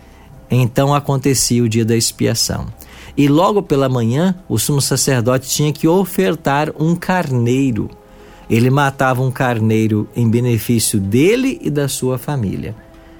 então 0.49 0.93
acontecia 0.93 1.63
o 1.63 1.69
dia 1.69 1.85
da 1.85 1.95
expiação. 1.95 2.67
E 3.17 3.27
logo 3.27 3.63
pela 3.63 3.87
manhã, 3.87 4.35
o 4.49 4.57
sumo 4.57 4.81
sacerdote 4.81 5.49
tinha 5.49 5.71
que 5.71 5.87
ofertar 5.87 6.71
um 6.77 6.95
carneiro. 6.95 7.89
Ele 8.49 8.69
matava 8.69 9.21
um 9.21 9.31
carneiro 9.31 10.07
em 10.15 10.29
benefício 10.29 10.99
dele 10.99 11.57
e 11.61 11.69
da 11.69 11.87
sua 11.87 12.17
família. 12.17 12.75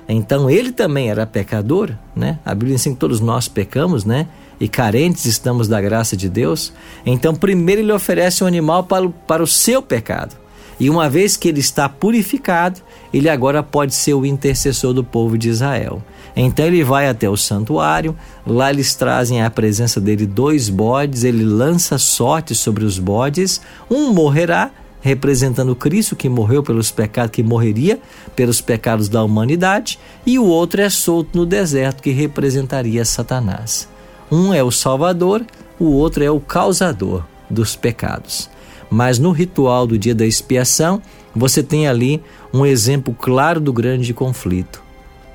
Então 0.07 0.49
ele 0.49 0.71
também 0.71 1.09
era 1.09 1.25
pecador, 1.25 1.91
né? 2.15 2.39
A 2.45 2.53
Bíblia 2.53 2.75
ensina 2.75 2.93
que 2.93 2.99
todos 2.99 3.19
nós 3.19 3.47
pecamos, 3.47 4.05
né? 4.05 4.27
E 4.59 4.67
carentes 4.67 5.25
estamos 5.25 5.67
da 5.67 5.81
graça 5.81 6.15
de 6.15 6.29
Deus. 6.29 6.71
Então, 7.05 7.35
primeiro 7.35 7.81
ele 7.81 7.91
oferece 7.91 8.43
um 8.43 8.47
animal 8.47 8.83
para, 8.83 9.09
para 9.09 9.43
o 9.43 9.47
seu 9.47 9.81
pecado. 9.81 10.35
E 10.79 10.89
uma 10.89 11.09
vez 11.09 11.35
que 11.35 11.47
ele 11.47 11.59
está 11.59 11.87
purificado, 11.89 12.81
ele 13.13 13.29
agora 13.29 13.63
pode 13.63 13.93
ser 13.93 14.13
o 14.13 14.25
intercessor 14.25 14.93
do 14.93 15.03
povo 15.03 15.37
de 15.37 15.49
Israel. 15.49 16.01
Então 16.35 16.65
ele 16.65 16.83
vai 16.83 17.07
até 17.07 17.29
o 17.29 17.37
santuário, 17.37 18.15
lá 18.45 18.69
eles 18.69 18.93
trazem 18.93 19.41
à 19.41 19.49
presença 19.49 20.01
dele 20.01 20.25
dois 20.25 20.67
bodes, 20.67 21.23
ele 21.23 21.45
lança 21.45 21.97
sorte 21.97 22.53
sobre 22.53 22.83
os 22.83 22.99
bodes, 22.99 23.61
um 23.89 24.11
morrerá, 24.11 24.71
representando 24.99 25.75
Cristo 25.75 26.15
que 26.15 26.27
morreu 26.27 26.61
pelos 26.61 26.91
pecados, 26.91 27.31
que 27.31 27.43
morreria 27.43 27.99
pelos 28.35 28.59
pecados 28.59 29.07
da 29.07 29.23
humanidade, 29.23 29.97
e 30.25 30.37
o 30.37 30.45
outro 30.45 30.81
é 30.81 30.89
solto 30.89 31.37
no 31.37 31.45
deserto, 31.45 32.03
que 32.03 32.11
representaria 32.11 33.05
Satanás. 33.05 33.87
Um 34.29 34.53
é 34.53 34.61
o 34.61 34.71
Salvador, 34.71 35.45
o 35.79 35.85
outro 35.85 36.23
é 36.23 36.29
o 36.29 36.39
causador 36.39 37.23
dos 37.49 37.75
pecados. 37.75 38.49
Mas 38.89 39.19
no 39.19 39.31
ritual 39.31 39.87
do 39.87 39.97
dia 39.97 40.15
da 40.15 40.25
expiação, 40.25 41.01
você 41.35 41.61
tem 41.63 41.87
ali 41.87 42.21
um 42.53 42.65
exemplo 42.65 43.13
claro 43.13 43.59
do 43.59 43.71
grande 43.71 44.13
conflito 44.13 44.84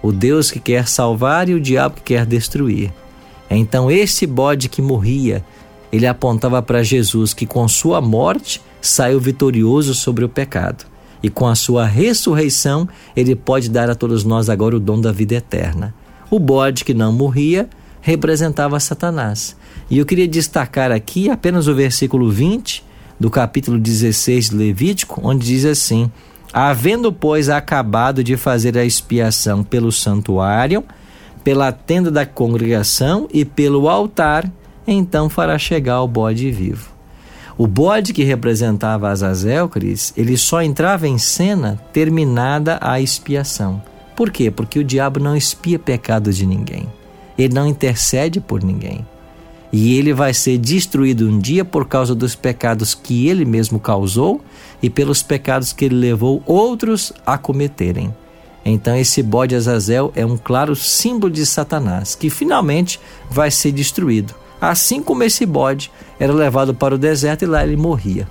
o 0.02 0.12
Deus 0.12 0.50
que 0.50 0.60
quer 0.60 0.88
salvar 0.88 1.48
e 1.48 1.54
o 1.54 1.60
diabo 1.60 1.96
que 1.96 2.14
quer 2.14 2.26
destruir. 2.26 2.92
Então, 3.50 3.90
esse 3.90 4.26
bode 4.26 4.68
que 4.68 4.80
morria, 4.80 5.44
ele 5.92 6.06
apontava 6.06 6.62
para 6.62 6.82
Jesus 6.82 7.34
que 7.34 7.46
com 7.46 7.66
sua 7.66 8.00
morte 8.00 8.62
saiu 8.80 9.20
vitorioso 9.20 9.94
sobre 9.94 10.24
o 10.24 10.28
pecado. 10.28 10.86
E 11.22 11.28
com 11.28 11.46
a 11.46 11.54
sua 11.54 11.84
ressurreição, 11.84 12.88
ele 13.14 13.34
pode 13.34 13.68
dar 13.68 13.90
a 13.90 13.94
todos 13.94 14.24
nós 14.24 14.48
agora 14.48 14.76
o 14.76 14.80
dom 14.80 15.00
da 15.00 15.12
vida 15.12 15.34
eterna. 15.34 15.94
O 16.30 16.38
bode 16.38 16.84
que 16.84 16.94
não 16.94 17.12
morria 17.12 17.68
representava 18.00 18.80
Satanás. 18.80 19.56
E 19.90 19.98
eu 19.98 20.06
queria 20.06 20.26
destacar 20.26 20.90
aqui 20.90 21.28
apenas 21.28 21.66
o 21.66 21.74
versículo 21.74 22.30
20 22.30 22.84
do 23.18 23.28
capítulo 23.28 23.78
16 23.78 24.50
de 24.50 24.56
Levítico, 24.56 25.20
onde 25.22 25.46
diz 25.46 25.66
assim: 25.66 26.10
Havendo, 26.52 27.12
pois, 27.12 27.48
acabado 27.48 28.24
de 28.24 28.36
fazer 28.36 28.76
a 28.76 28.84
expiação 28.84 29.62
pelo 29.62 29.92
santuário, 29.92 30.84
pela 31.44 31.70
tenda 31.70 32.10
da 32.10 32.26
congregação 32.26 33.28
e 33.32 33.44
pelo 33.44 33.88
altar, 33.88 34.50
então 34.86 35.28
fará 35.28 35.58
chegar 35.58 36.02
o 36.02 36.08
bode 36.08 36.50
vivo. 36.50 36.90
O 37.56 37.66
bode 37.66 38.12
que 38.12 38.24
representava 38.24 39.10
Azazel, 39.10 39.68
Cris, 39.68 40.12
ele 40.16 40.36
só 40.36 40.62
entrava 40.62 41.06
em 41.06 41.18
cena 41.18 41.80
terminada 41.92 42.78
a 42.80 43.00
expiação. 43.00 43.82
Por 44.16 44.30
quê? 44.30 44.50
Porque 44.50 44.78
o 44.78 44.84
diabo 44.84 45.20
não 45.20 45.36
expia 45.36 45.78
pecados 45.78 46.36
de 46.36 46.46
ninguém. 46.46 46.88
Ele 47.38 47.54
não 47.54 47.66
intercede 47.66 48.40
por 48.40 48.62
ninguém. 48.62 49.06
E 49.72 49.96
ele 49.96 50.12
vai 50.12 50.34
ser 50.34 50.58
destruído 50.58 51.28
um 51.28 51.38
dia 51.38 51.64
por 51.64 51.86
causa 51.86 52.14
dos 52.14 52.34
pecados 52.34 52.94
que 52.94 53.28
ele 53.28 53.44
mesmo 53.44 53.78
causou 53.78 54.40
e 54.82 54.90
pelos 54.90 55.22
pecados 55.22 55.72
que 55.72 55.84
ele 55.84 55.94
levou 55.94 56.42
outros 56.44 57.12
a 57.24 57.38
cometerem. 57.38 58.12
Então, 58.64 58.96
esse 58.96 59.22
bode 59.22 59.54
Azazel 59.54 60.12
é 60.14 60.24
um 60.24 60.36
claro 60.36 60.76
símbolo 60.76 61.32
de 61.32 61.46
Satanás, 61.46 62.14
que 62.14 62.28
finalmente 62.28 63.00
vai 63.30 63.50
ser 63.50 63.72
destruído. 63.72 64.34
Assim 64.60 65.02
como 65.02 65.22
esse 65.22 65.46
bode 65.46 65.90
era 66.18 66.32
levado 66.32 66.74
para 66.74 66.94
o 66.94 66.98
deserto 66.98 67.42
e 67.42 67.46
lá 67.46 67.64
ele 67.64 67.76
morria. 67.76 68.28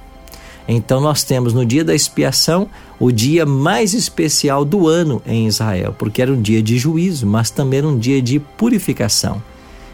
Então, 0.68 1.02
nós 1.02 1.24
temos 1.24 1.52
no 1.52 1.66
dia 1.66 1.84
da 1.84 1.96
expiação 1.96 2.70
o 3.00 3.12
dia 3.12 3.44
mais 3.44 3.96
especial 3.96 4.64
do 4.64 4.88
ano 4.88 5.20
em 5.26 5.48
Israel, 5.48 5.96
porque 5.98 6.22
era 6.22 6.32
um 6.32 6.40
dia 6.40 6.62
de 6.62 6.78
juízo, 6.78 7.26
mas 7.26 7.50
também 7.50 7.80
era 7.80 7.88
um 7.88 7.98
dia 7.98 8.22
de 8.22 8.40
purificação. 8.40 9.42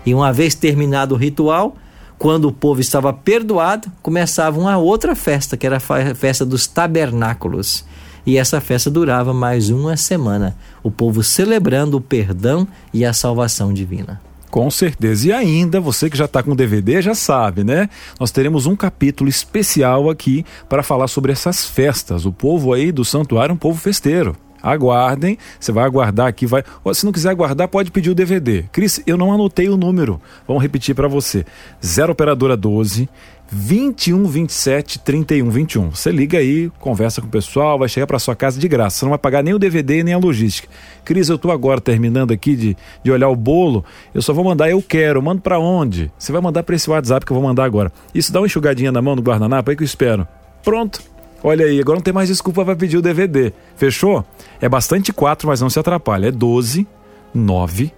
E 0.05 0.13
uma 0.13 0.31
vez 0.31 0.53
terminado 0.53 1.15
o 1.15 1.17
ritual, 1.17 1.75
quando 2.17 2.47
o 2.47 2.51
povo 2.51 2.79
estava 2.79 3.11
perdoado, 3.11 3.91
começava 4.01 4.59
uma 4.59 4.77
outra 4.77 5.15
festa, 5.15 5.57
que 5.57 5.65
era 5.65 5.77
a 5.77 6.15
festa 6.15 6.45
dos 6.45 6.67
tabernáculos. 6.67 7.85
E 8.25 8.37
essa 8.37 8.59
festa 8.59 8.89
durava 8.89 9.33
mais 9.33 9.69
uma 9.69 9.95
semana, 9.95 10.55
o 10.81 10.89
povo 10.89 11.21
celebrando 11.21 11.97
o 11.97 12.01
perdão 12.01 12.67
e 12.93 13.05
a 13.05 13.13
salvação 13.13 13.71
divina. 13.71 14.19
Com 14.49 14.71
certeza. 14.71 15.27
E 15.27 15.33
ainda, 15.33 15.81
você 15.81 16.09
que 16.09 16.17
já 16.17 16.25
está 16.25 16.41
com 16.41 16.55
DVD 16.55 17.01
já 17.01 17.13
sabe, 17.13 17.63
né? 17.63 17.89
Nós 18.17 18.31
teremos 18.31 18.65
um 18.65 18.75
capítulo 18.75 19.29
especial 19.29 20.09
aqui 20.09 20.45
para 20.69 20.81
falar 20.81 21.09
sobre 21.09 21.33
essas 21.33 21.65
festas. 21.65 22.25
O 22.25 22.31
povo 22.31 22.71
aí 22.71 22.91
do 22.91 23.03
santuário 23.03 23.51
é 23.51 23.53
um 23.53 23.57
povo 23.57 23.77
festeiro. 23.79 24.35
Aguardem, 24.65 25.37
você 25.59 25.71
vai 25.71 25.85
aguardar 25.85 26.25
aqui, 26.25 26.47
vai. 26.47 26.63
Ou, 26.83 26.93
se 26.93 27.05
não 27.05 27.11
quiser 27.11 27.29
aguardar, 27.29 27.67
pode 27.67 27.91
pedir 27.91 28.09
o 28.09 28.15
DVD. 28.15 28.63
Cris, 28.71 28.99
eu 29.05 29.15
não 29.15 29.31
anotei 29.31 29.69
o 29.69 29.77
número. 29.77 30.19
Vamos 30.47 30.63
repetir 30.63 30.95
para 30.95 31.07
você. 31.07 31.45
0 31.83 32.13
operadora 32.13 32.57
12 32.57 33.07
21 33.47 34.25
27 34.25 34.99
31 34.99 35.49
21. 35.49 35.91
Você 35.91 36.11
liga 36.11 36.39
aí, 36.39 36.71
conversa 36.79 37.21
com 37.21 37.27
o 37.27 37.29
pessoal, 37.29 37.77
vai 37.77 37.87
chegar 37.87 38.07
para 38.07 38.17
sua 38.17 38.35
casa 38.35 38.59
de 38.59 38.67
graça. 38.67 38.97
Você 38.97 39.05
não 39.05 39.11
vai 39.11 39.19
pagar 39.19 39.43
nem 39.43 39.53
o 39.53 39.59
DVD 39.59 40.03
nem 40.03 40.15
a 40.15 40.17
logística. 40.17 40.67
Cris, 41.03 41.29
eu 41.29 41.37
tô 41.37 41.51
agora 41.51 41.79
terminando 41.79 42.31
aqui 42.31 42.55
de, 42.55 42.77
de 43.03 43.11
olhar 43.11 43.29
o 43.29 43.35
bolo. 43.35 43.85
Eu 44.13 44.21
só 44.21 44.33
vou 44.33 44.43
mandar 44.43 44.69
eu 44.69 44.81
quero. 44.81 45.21
Mando 45.21 45.41
para 45.41 45.59
onde? 45.59 46.11
Você 46.17 46.31
vai 46.31 46.41
mandar 46.41 46.63
para 46.63 46.75
esse 46.75 46.89
WhatsApp 46.89 47.23
que 47.23 47.31
eu 47.31 47.35
vou 47.35 47.43
mandar 47.43 47.65
agora. 47.65 47.91
Isso 48.15 48.33
dá 48.33 48.39
uma 48.39 48.47
enxugadinha 48.47 48.91
na 48.91 49.01
mão 49.01 49.15
no 49.15 49.21
guardanapo 49.21 49.69
aí 49.69 49.77
que 49.77 49.83
eu 49.83 49.85
espero. 49.85 50.27
Pronto. 50.63 51.14
Olha 51.47 51.67
aí, 51.67 51.79
agora 51.79 51.97
não 51.97 52.03
tem 52.03 52.11
mais 52.11 52.27
desculpa 52.27 52.65
para 52.65 52.75
pedir 52.75 52.97
o 52.97 53.03
DVD. 53.03 53.53
Fechou? 53.75 54.25
É 54.59 54.67
bastante 54.67 55.13
4, 55.13 55.47
mas 55.47 55.61
não 55.61 55.69
se 55.69 55.77
atrapalha. 55.77 56.29
É 56.29 56.31
12 56.31 56.87
9 57.31 57.93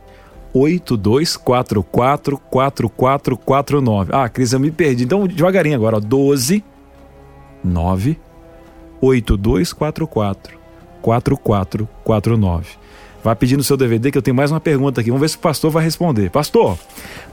8244 0.54 1.82
4449. 1.82 4.12
Ah, 4.14 4.28
Cris, 4.28 4.52
eu 4.52 4.60
me 4.60 4.70
perdi. 4.70 5.06
Então, 5.06 5.26
devagarinho 5.26 5.78
agora, 5.78 5.96
ó. 5.96 6.00
12 6.02 6.62
9 7.64 8.20
8244 9.00 10.60
4449. 11.02 12.68
Vai 13.28 13.36
pedindo 13.36 13.60
o 13.60 13.64
seu 13.64 13.76
DVD 13.76 14.10
que 14.10 14.18
eu 14.18 14.22
tenho 14.22 14.34
mais 14.34 14.52
uma 14.52 14.60
pergunta 14.62 15.02
aqui. 15.02 15.10
Vamos 15.10 15.20
ver 15.20 15.28
se 15.28 15.36
o 15.36 15.40
pastor 15.40 15.70
vai 15.70 15.84
responder. 15.84 16.30
Pastor, 16.30 16.80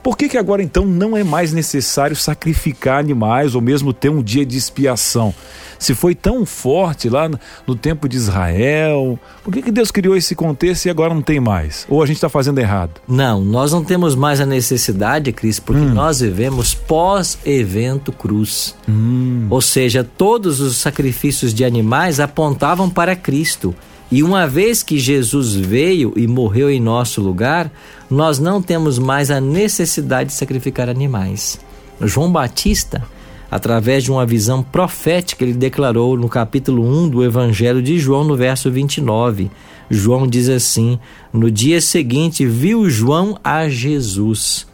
por 0.03 0.17
que, 0.17 0.27
que 0.27 0.37
agora 0.37 0.61
então 0.61 0.85
não 0.85 1.15
é 1.15 1.23
mais 1.23 1.53
necessário 1.53 2.17
sacrificar 2.17 2.99
animais 2.99 3.55
ou 3.55 3.61
mesmo 3.61 3.93
ter 3.93 4.09
um 4.09 4.21
dia 4.21 4.45
de 4.45 4.57
expiação? 4.57 5.33
Se 5.79 5.95
foi 5.95 6.13
tão 6.13 6.45
forte 6.45 7.07
lá 7.07 7.29
no 7.65 7.75
tempo 7.77 8.09
de 8.09 8.17
Israel, 8.17 9.17
por 9.41 9.53
que, 9.53 9.61
que 9.61 9.71
Deus 9.71 9.89
criou 9.89 10.17
esse 10.17 10.35
contexto 10.35 10.83
e 10.87 10.89
agora 10.89 11.13
não 11.13 11.21
tem 11.21 11.39
mais? 11.39 11.85
Ou 11.87 12.03
a 12.03 12.05
gente 12.05 12.17
está 12.17 12.27
fazendo 12.27 12.59
errado? 12.59 12.99
Não, 13.07 13.41
nós 13.41 13.71
não 13.71 13.81
temos 13.81 14.15
mais 14.15 14.41
a 14.41 14.45
necessidade, 14.45 15.31
Cris, 15.31 15.61
porque 15.61 15.81
hum. 15.81 15.93
nós 15.93 16.19
vivemos 16.19 16.73
pós-evento 16.73 18.11
cruz. 18.11 18.75
Hum. 18.85 19.47
Ou 19.49 19.61
seja, 19.61 20.03
todos 20.03 20.59
os 20.59 20.75
sacrifícios 20.75 21.53
de 21.53 21.63
animais 21.63 22.19
apontavam 22.19 22.89
para 22.89 23.15
Cristo. 23.15 23.73
E 24.15 24.23
uma 24.23 24.47
vez 24.47 24.81
que 24.81 24.97
Jesus 24.97 25.53
veio 25.53 26.13
e 26.15 26.25
morreu 26.25 26.71
em 26.71 26.79
nosso 26.79 27.19
lugar, 27.19 27.69
nós 28.09 28.39
não 28.39 28.61
temos 28.61 28.97
mais 28.97 29.29
a 29.29 29.41
necessidade 29.41 30.29
de 30.29 30.35
sacrificar 30.37 30.87
animais. 30.87 31.59
João 31.99 32.31
Batista, 32.31 33.03
através 33.51 34.05
de 34.05 34.11
uma 34.13 34.25
visão 34.25 34.63
profética, 34.63 35.43
ele 35.43 35.51
declarou 35.51 36.15
no 36.15 36.29
capítulo 36.29 36.81
1 36.87 37.09
do 37.09 37.25
Evangelho 37.25 37.81
de 37.81 37.99
João, 37.99 38.23
no 38.23 38.37
verso 38.37 38.71
29. 38.71 39.51
João 39.89 40.25
diz 40.25 40.47
assim: 40.47 40.97
No 41.33 41.51
dia 41.51 41.81
seguinte 41.81 42.45
viu 42.45 42.89
João 42.89 43.37
a 43.43 43.67
Jesus, 43.67 44.65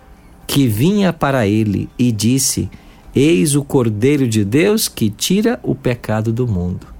que 0.45 0.67
vinha 0.67 1.11
para 1.11 1.47
ele, 1.47 1.89
e 1.97 2.11
disse: 2.11 2.69
Eis 3.15 3.55
o 3.55 3.63
Cordeiro 3.63 4.27
de 4.27 4.45
Deus 4.45 4.87
que 4.87 5.09
tira 5.09 5.59
o 5.63 5.73
pecado 5.73 6.31
do 6.31 6.47
mundo. 6.47 6.90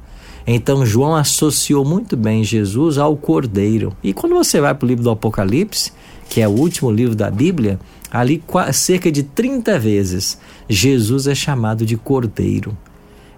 Então 0.45 0.85
João 0.85 1.15
associou 1.15 1.85
muito 1.85 2.17
bem 2.17 2.43
Jesus 2.43 2.97
ao 2.97 3.15
Cordeiro. 3.15 3.95
E 4.03 4.13
quando 4.13 4.35
você 4.35 4.59
vai 4.59 4.73
para 4.73 4.85
o 4.85 4.87
livro 4.87 5.03
do 5.03 5.11
Apocalipse, 5.11 5.91
que 6.29 6.41
é 6.41 6.47
o 6.47 6.51
último 6.51 6.89
livro 6.89 7.15
da 7.15 7.29
Bíblia, 7.29 7.79
ali 8.11 8.43
cerca 8.73 9.11
de 9.11 9.23
30 9.23 9.79
vezes 9.79 10.39
Jesus 10.67 11.27
é 11.27 11.35
chamado 11.35 11.85
de 11.85 11.95
Cordeiro. 11.97 12.75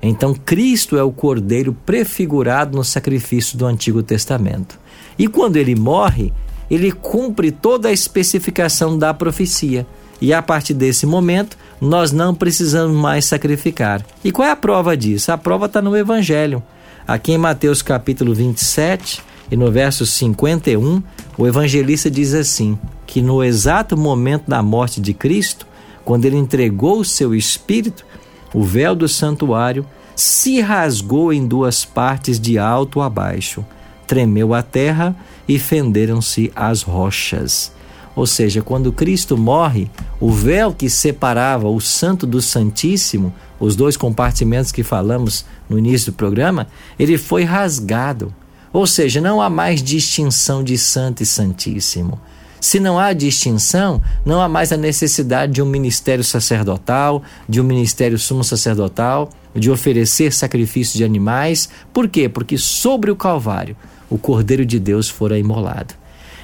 Então 0.01 0.33
Cristo 0.33 0.98
é 0.98 1.03
o 1.03 1.12
Cordeiro 1.12 1.75
prefigurado 1.86 2.77
no 2.77 2.83
sacrifício 2.83 3.57
do 3.57 3.65
Antigo 3.65 4.03
Testamento. 4.03 4.79
E 5.17 5.27
quando 5.27 5.57
ele 5.57 5.75
morre, 5.75 6.33
ele 6.69 6.91
cumpre 6.91 7.51
toda 7.51 7.89
a 7.89 7.91
especificação 7.91 8.98
da 8.98 9.13
profecia. 9.13 9.86
E 10.19 10.33
a 10.33 10.41
partir 10.41 10.74
desse 10.74 11.05
momento, 11.05 11.57
nós 11.79 12.12
não 12.12 12.33
precisamos 12.33 12.95
mais 12.95 13.25
sacrificar. 13.25 14.05
E 14.24 14.31
qual 14.31 14.48
é 14.48 14.51
a 14.51 14.55
prova 14.55 14.95
disso? 14.95 15.31
A 15.31 15.38
prova 15.38 15.65
está 15.65 15.81
no 15.81 15.95
Evangelho. 15.95 16.63
Aqui 17.05 17.33
em 17.33 17.38
Mateus 17.38 17.81
capítulo 17.81 18.33
27 18.33 19.22
e 19.51 19.57
no 19.57 19.69
verso 19.69 20.05
51, 20.05 21.03
o 21.38 21.45
evangelista 21.45 22.10
diz 22.10 22.33
assim: 22.33 22.79
que 23.05 23.22
no 23.22 23.43
exato 23.43 23.98
momento 23.98 24.50
da 24.50 24.63
morte 24.63 25.01
de 25.01 25.13
Cristo, 25.13 25.67
quando 26.05 26.24
ele 26.25 26.38
entregou 26.38 27.00
o 27.00 27.05
seu 27.05 27.36
espírito, 27.36 28.05
o 28.53 28.63
véu 28.63 28.95
do 28.95 29.07
santuário 29.10 29.86
se 30.15 30.62
rasgou 30.62 31.33
em 31.33 31.45
duas 31.45 31.83
partes 31.83 32.39
de 32.39 32.57
alto 32.57 33.01
a 33.01 33.10
baixo, 33.10 33.65
tremeu 34.07 34.53
a 34.53 34.63
terra 34.63 35.13
e 35.45 35.60
fenderam-se 35.60 36.51
as 36.55 36.83
rochas. 36.83 37.74
Ou 38.15 38.25
seja, 38.25 38.62
quando 38.62 38.93
Cristo 38.93 39.38
morre, 39.38 39.89
o 40.19 40.31
véu 40.31 40.74
que 40.74 40.89
separava 40.89 41.67
o 41.67 41.81
Santo 41.81 42.25
do 42.25 42.41
Santíssimo, 42.41 43.33
os 43.60 43.75
dois 43.75 43.98
compartimentos 43.98 44.72
que 44.72 44.83
falamos 44.83 45.45
no 45.70 45.77
início 45.77 46.12
do 46.12 46.15
programa, 46.15 46.67
ele 46.98 47.17
foi 47.17 47.43
rasgado. 47.43 48.34
Ou 48.72 48.88
seja, 48.88 49.22
não 49.22 49.41
há 49.41 49.50
mais 49.50 49.84
distinção 49.84 50.63
de 50.63 50.77
Santo 50.77 51.22
e 51.22 51.25
Santíssimo. 51.25 52.20
Se 52.60 52.79
não 52.79 52.98
há 52.98 53.12
distinção, 53.12 54.01
não 54.25 54.41
há 54.41 54.48
mais 54.48 54.72
a 54.72 54.77
necessidade 54.77 55.51
de 55.51 55.62
um 55.62 55.65
ministério 55.65 56.24
sacerdotal, 56.24 57.22
de 57.48 57.60
um 57.60 57.63
ministério 57.63 58.17
sumo 58.17 58.43
sacerdotal, 58.43 59.29
de 59.53 59.70
oferecer 59.70 60.32
sacrifício 60.32 60.98
de 60.98 61.03
animais. 61.03 61.70
Por 61.91 62.08
quê? 62.08 62.29
Porque 62.29 62.58
sobre 62.58 63.12
o 63.12 63.15
Calvário 63.15 63.75
o 64.13 64.17
Cordeiro 64.17 64.63
de 64.63 64.79
Deus 64.79 65.10
fora 65.10 65.39
imolado. 65.39 65.96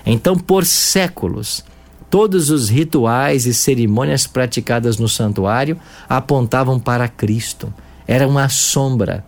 Então, 0.04 0.36
por 0.36 0.66
séculos, 0.66 1.64
todos 2.10 2.50
os 2.50 2.68
rituais 2.68 3.46
e 3.46 3.54
cerimônias 3.54 4.26
praticadas 4.26 4.98
no 4.98 5.08
santuário 5.08 5.78
apontavam 6.08 6.80
para 6.80 7.08
Cristo. 7.08 7.72
Era 8.10 8.28
uma 8.28 8.50
sombra 8.50 9.24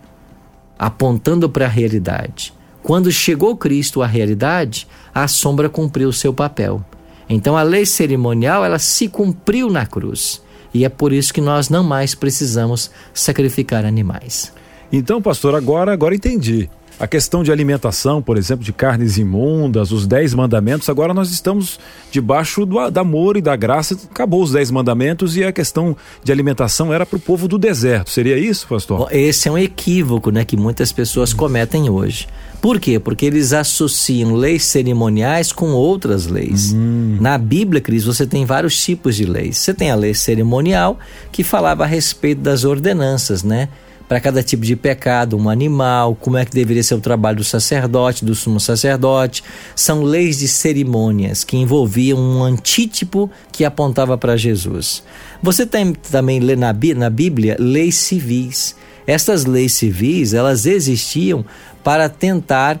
apontando 0.76 1.48
para 1.48 1.66
a 1.66 1.68
realidade. 1.68 2.52
Quando 2.82 3.12
chegou 3.12 3.56
Cristo 3.56 4.02
à 4.02 4.08
realidade, 4.08 4.88
a 5.14 5.28
sombra 5.28 5.68
cumpriu 5.68 6.12
seu 6.12 6.34
papel. 6.34 6.84
Então 7.28 7.56
a 7.56 7.62
lei 7.62 7.86
cerimonial 7.86 8.64
ela 8.64 8.80
se 8.80 9.06
cumpriu 9.06 9.70
na 9.70 9.86
cruz. 9.86 10.42
E 10.74 10.84
é 10.84 10.88
por 10.88 11.12
isso 11.12 11.32
que 11.32 11.40
nós 11.40 11.68
não 11.68 11.84
mais 11.84 12.16
precisamos 12.16 12.90
sacrificar 13.14 13.84
animais. 13.84 14.52
Então, 14.92 15.22
pastor, 15.22 15.54
agora 15.54 15.92
agora 15.92 16.16
entendi. 16.16 16.68
A 17.00 17.06
questão 17.06 17.42
de 17.42 17.50
alimentação, 17.50 18.22
por 18.22 18.36
exemplo, 18.36 18.64
de 18.64 18.72
carnes 18.72 19.18
imundas, 19.18 19.90
os 19.90 20.06
dez 20.06 20.34
mandamentos, 20.34 20.88
agora 20.88 21.12
nós 21.12 21.30
estamos 21.30 21.80
debaixo 22.10 22.64
do, 22.64 22.90
do 22.90 23.00
amor 23.00 23.36
e 23.36 23.40
da 23.40 23.56
graça. 23.56 23.96
Acabou 24.10 24.42
os 24.42 24.52
dez 24.52 24.70
mandamentos 24.70 25.36
e 25.36 25.42
a 25.42 25.52
questão 25.52 25.96
de 26.22 26.30
alimentação 26.30 26.92
era 26.92 27.04
para 27.04 27.16
o 27.16 27.20
povo 27.20 27.48
do 27.48 27.58
deserto. 27.58 28.10
Seria 28.10 28.38
isso, 28.38 28.66
pastor? 28.68 29.08
Esse 29.10 29.48
é 29.48 29.52
um 29.52 29.58
equívoco 29.58 30.30
né, 30.30 30.44
que 30.44 30.56
muitas 30.56 30.92
pessoas 30.92 31.32
cometem 31.32 31.90
hoje. 31.90 32.28
Por 32.60 32.78
quê? 32.78 33.00
Porque 33.00 33.26
eles 33.26 33.52
associam 33.52 34.34
leis 34.34 34.64
cerimoniais 34.64 35.50
com 35.50 35.70
outras 35.72 36.28
leis. 36.28 36.72
Hum. 36.72 37.18
Na 37.20 37.36
Bíblia, 37.36 37.80
Cris, 37.80 38.04
você 38.04 38.24
tem 38.24 38.44
vários 38.44 38.80
tipos 38.80 39.16
de 39.16 39.24
leis. 39.24 39.58
Você 39.58 39.74
tem 39.74 39.90
a 39.90 39.96
lei 39.96 40.14
cerimonial, 40.14 40.96
que 41.32 41.42
falava 41.42 41.82
a 41.82 41.86
respeito 41.88 42.40
das 42.40 42.62
ordenanças, 42.62 43.42
né? 43.42 43.68
Para 44.08 44.20
cada 44.20 44.42
tipo 44.42 44.64
de 44.64 44.76
pecado, 44.76 45.36
um 45.36 45.48
animal, 45.48 46.14
como 46.14 46.36
é 46.36 46.44
que 46.44 46.52
deveria 46.52 46.82
ser 46.82 46.94
o 46.94 47.00
trabalho 47.00 47.38
do 47.38 47.44
sacerdote, 47.44 48.24
do 48.24 48.34
sumo 48.34 48.60
sacerdote. 48.60 49.42
São 49.74 50.02
leis 50.02 50.38
de 50.38 50.48
cerimônias 50.48 51.44
que 51.44 51.56
envolviam 51.56 52.18
um 52.18 52.42
antítipo 52.42 53.30
que 53.50 53.64
apontava 53.64 54.18
para 54.18 54.36
Jesus. 54.36 55.02
Você 55.42 55.66
tem, 55.66 55.92
também 55.92 56.40
lê 56.40 56.56
na, 56.56 56.74
na 56.96 57.10
Bíblia 57.10 57.56
leis 57.58 57.96
civis. 57.96 58.76
Estas 59.06 59.44
leis 59.44 59.74
civis, 59.74 60.34
elas 60.34 60.66
existiam 60.66 61.44
para 61.82 62.08
tentar 62.08 62.80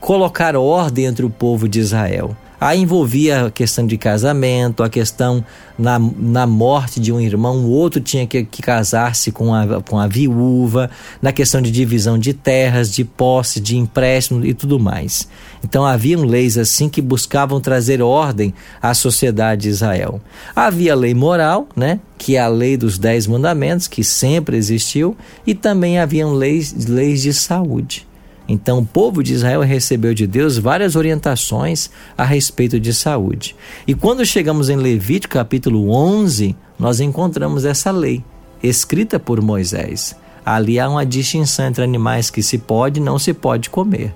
colocar 0.00 0.56
ordem 0.56 1.04
entre 1.04 1.24
o 1.24 1.30
povo 1.30 1.68
de 1.68 1.78
Israel. 1.78 2.36
Aí 2.60 2.80
envolvia 2.80 3.46
a 3.46 3.50
questão 3.50 3.86
de 3.86 3.96
casamento, 3.96 4.82
a 4.82 4.90
questão 4.90 5.42
na, 5.78 5.98
na 5.98 6.46
morte 6.46 7.00
de 7.00 7.10
um 7.10 7.18
irmão, 7.18 7.64
o 7.64 7.70
outro 7.70 8.02
tinha 8.02 8.26
que, 8.26 8.44
que 8.44 8.60
casar-se 8.60 9.32
com 9.32 9.54
a, 9.54 9.80
com 9.80 9.98
a 9.98 10.06
viúva, 10.06 10.90
na 11.22 11.32
questão 11.32 11.62
de 11.62 11.70
divisão 11.70 12.18
de 12.18 12.34
terras, 12.34 12.92
de 12.92 13.02
posse, 13.02 13.60
de 13.60 13.78
empréstimo 13.78 14.44
e 14.44 14.52
tudo 14.52 14.78
mais. 14.78 15.26
Então 15.64 15.86
haviam 15.86 16.22
leis 16.22 16.58
assim 16.58 16.88
que 16.88 17.00
buscavam 17.00 17.60
trazer 17.62 18.02
ordem 18.02 18.52
à 18.82 18.92
sociedade 18.92 19.62
de 19.62 19.68
Israel. 19.70 20.20
Havia 20.54 20.92
a 20.92 20.96
lei 20.96 21.14
moral, 21.14 21.66
né? 21.74 21.98
que 22.18 22.36
é 22.36 22.40
a 22.40 22.48
lei 22.48 22.76
dos 22.76 22.98
dez 22.98 23.26
mandamentos, 23.26 23.88
que 23.88 24.04
sempre 24.04 24.58
existiu, 24.58 25.16
e 25.46 25.54
também 25.54 25.98
haviam 25.98 26.34
leis, 26.34 26.86
leis 26.86 27.22
de 27.22 27.32
saúde. 27.32 28.06
Então, 28.52 28.80
o 28.80 28.84
povo 28.84 29.22
de 29.22 29.32
Israel 29.32 29.60
recebeu 29.60 30.12
de 30.12 30.26
Deus 30.26 30.58
várias 30.58 30.96
orientações 30.96 31.88
a 32.18 32.24
respeito 32.24 32.80
de 32.80 32.92
saúde. 32.92 33.54
E 33.86 33.94
quando 33.94 34.26
chegamos 34.26 34.68
em 34.68 34.74
Levítico 34.74 35.34
capítulo 35.34 35.88
11, 35.92 36.56
nós 36.76 36.98
encontramos 36.98 37.64
essa 37.64 37.92
lei 37.92 38.24
escrita 38.60 39.20
por 39.20 39.40
Moisés. 39.40 40.16
Ali 40.44 40.80
há 40.80 40.90
uma 40.90 41.06
distinção 41.06 41.66
entre 41.66 41.84
animais 41.84 42.28
que 42.28 42.42
se 42.42 42.58
pode 42.58 42.98
e 42.98 43.02
não 43.02 43.20
se 43.20 43.32
pode 43.32 43.70
comer. 43.70 44.12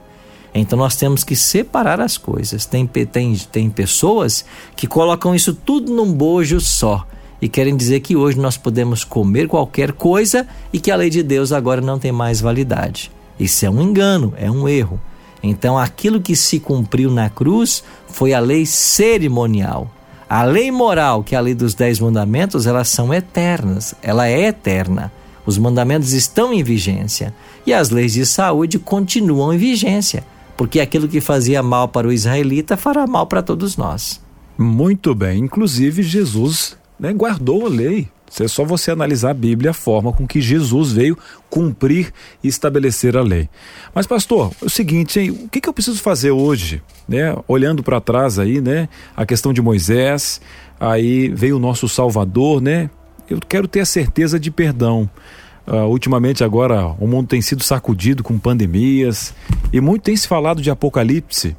Então 0.53 0.77
nós 0.77 0.97
temos 0.97 1.23
que 1.23 1.37
separar 1.37 2.01
as 2.01 2.19
coisas. 2.19 2.67
Tem, 2.67 2.89
tem, 2.89 3.37
tem 3.37 3.71
pessoas 3.71 4.45
que 4.75 4.89
colocam 4.89 5.33
isso 5.33 5.55
tudo 5.55 5.95
num 5.95 6.13
bojo 6.13 6.61
só 6.61 7.07
e 7.41 7.49
querem 7.49 7.77
dizer 7.77 8.01
que 8.01 8.17
hoje 8.17 8.37
nós 8.37 8.57
podemos 8.57 9.05
comer 9.05 9.47
qualquer 9.47 9.93
coisa 9.93 10.45
e 10.73 10.81
que 10.81 10.91
a 10.91 10.97
lei 10.97 11.09
de 11.09 11.23
Deus 11.23 11.53
agora 11.53 11.81
não 11.81 12.01
tem 12.01 12.11
mais 12.11 12.41
validade. 12.41 13.13
Isso 13.39 13.67
é 13.67 13.71
um 13.71 13.83
engano, 13.83 14.33
é 14.37 14.51
um 14.51 14.69
erro. 14.69 15.01
Então, 15.43 15.79
aquilo 15.79 16.21
que 16.21 16.35
se 16.35 16.59
cumpriu 16.59 17.11
na 17.11 17.29
cruz 17.29 17.85
foi 18.09 18.33
a 18.33 18.41
lei 18.41 18.65
cerimonial. 18.65 19.91
A 20.29 20.43
lei 20.43 20.71
moral, 20.71 21.23
que 21.23 21.35
é 21.35 21.39
a 21.39 21.41
lei 21.41 21.55
dos 21.55 21.75
dez 21.75 22.01
mandamentos, 22.01 22.67
elas 22.67 22.89
são 22.89 23.13
eternas, 23.13 23.95
ela 24.03 24.27
é 24.27 24.47
eterna. 24.47 25.13
Os 25.45 25.59
mandamentos 25.59 26.13
estão 26.13 26.53
em 26.53 26.63
vigência 26.63 27.35
e 27.67 27.75
as 27.75 27.91
leis 27.91 28.15
de 28.15 28.25
saúde 28.25 28.79
continuam 28.79 29.53
em 29.53 29.59
vigência, 29.59 30.25
porque 30.57 30.81
aquilo 30.81 31.07
que 31.07 31.21
fazia 31.21 31.63
mal 31.63 31.89
para 31.89 32.09
o 32.09 32.13
israelita 32.13 32.77
fará 32.77 33.07
mal 33.07 33.27
para 33.27 33.43
todos 33.43 33.77
nós. 33.77 34.21
Muito 34.57 35.15
bem, 35.15 35.41
inclusive 35.41 36.03
Jesus 36.03 36.77
né, 36.99 37.13
guardou 37.13 37.67
a 37.67 37.69
lei. 37.69 38.09
É 38.41 38.49
só 38.49 38.65
você 38.65 38.91
analisar 38.91 39.31
a 39.31 39.35
Bíblia, 39.35 39.71
a 39.71 39.75
forma 39.75 40.13
com 40.13 40.27
que 40.27 40.41
Jesus 40.41 40.93
veio 40.93 41.17
cumprir 41.49 42.13
e 42.43 42.49
estabelecer 42.49 43.17
a 43.17 43.23
lei. 43.23 43.49
Mas, 43.95 44.07
pastor, 44.07 44.51
é 44.61 44.65
o 44.65 44.71
seguinte, 44.71 45.21
hein? 45.21 45.31
o 45.31 45.49
que, 45.49 45.61
que 45.61 45.69
eu 45.69 45.73
preciso 45.73 46.01
fazer 46.01 46.31
hoje? 46.31 46.83
Né? 47.09 47.37
Olhando 47.47 47.83
para 47.83 48.01
trás 48.01 48.39
aí, 48.39 48.61
né? 48.61 48.89
A 49.17 49.25
questão 49.25 49.53
de 49.53 49.63
Moisés, 49.63 50.41
aí 50.81 51.29
veio 51.29 51.57
o 51.57 51.61
nosso 51.61 51.89
Salvador, 51.89 52.61
né? 52.61 52.91
Eu 53.29 53.39
quero 53.41 53.69
ter 53.69 53.81
a 53.81 53.87
certeza 53.87 54.39
de 54.39 54.51
perdão. 54.51 55.09
Uh, 55.67 55.87
ultimamente 55.87 56.45
agora 56.45 56.89
o 57.01 57.07
mundo 57.07 57.27
tem 57.27 57.41
sido 57.41 57.65
sacudido 57.65 58.23
com 58.23 58.39
pandemias 58.39 59.33
e 59.73 59.81
muito 59.81 60.03
tem 60.03 60.15
se 60.15 60.29
falado 60.29 60.61
de 60.61 60.71
apocalipse 60.71 61.57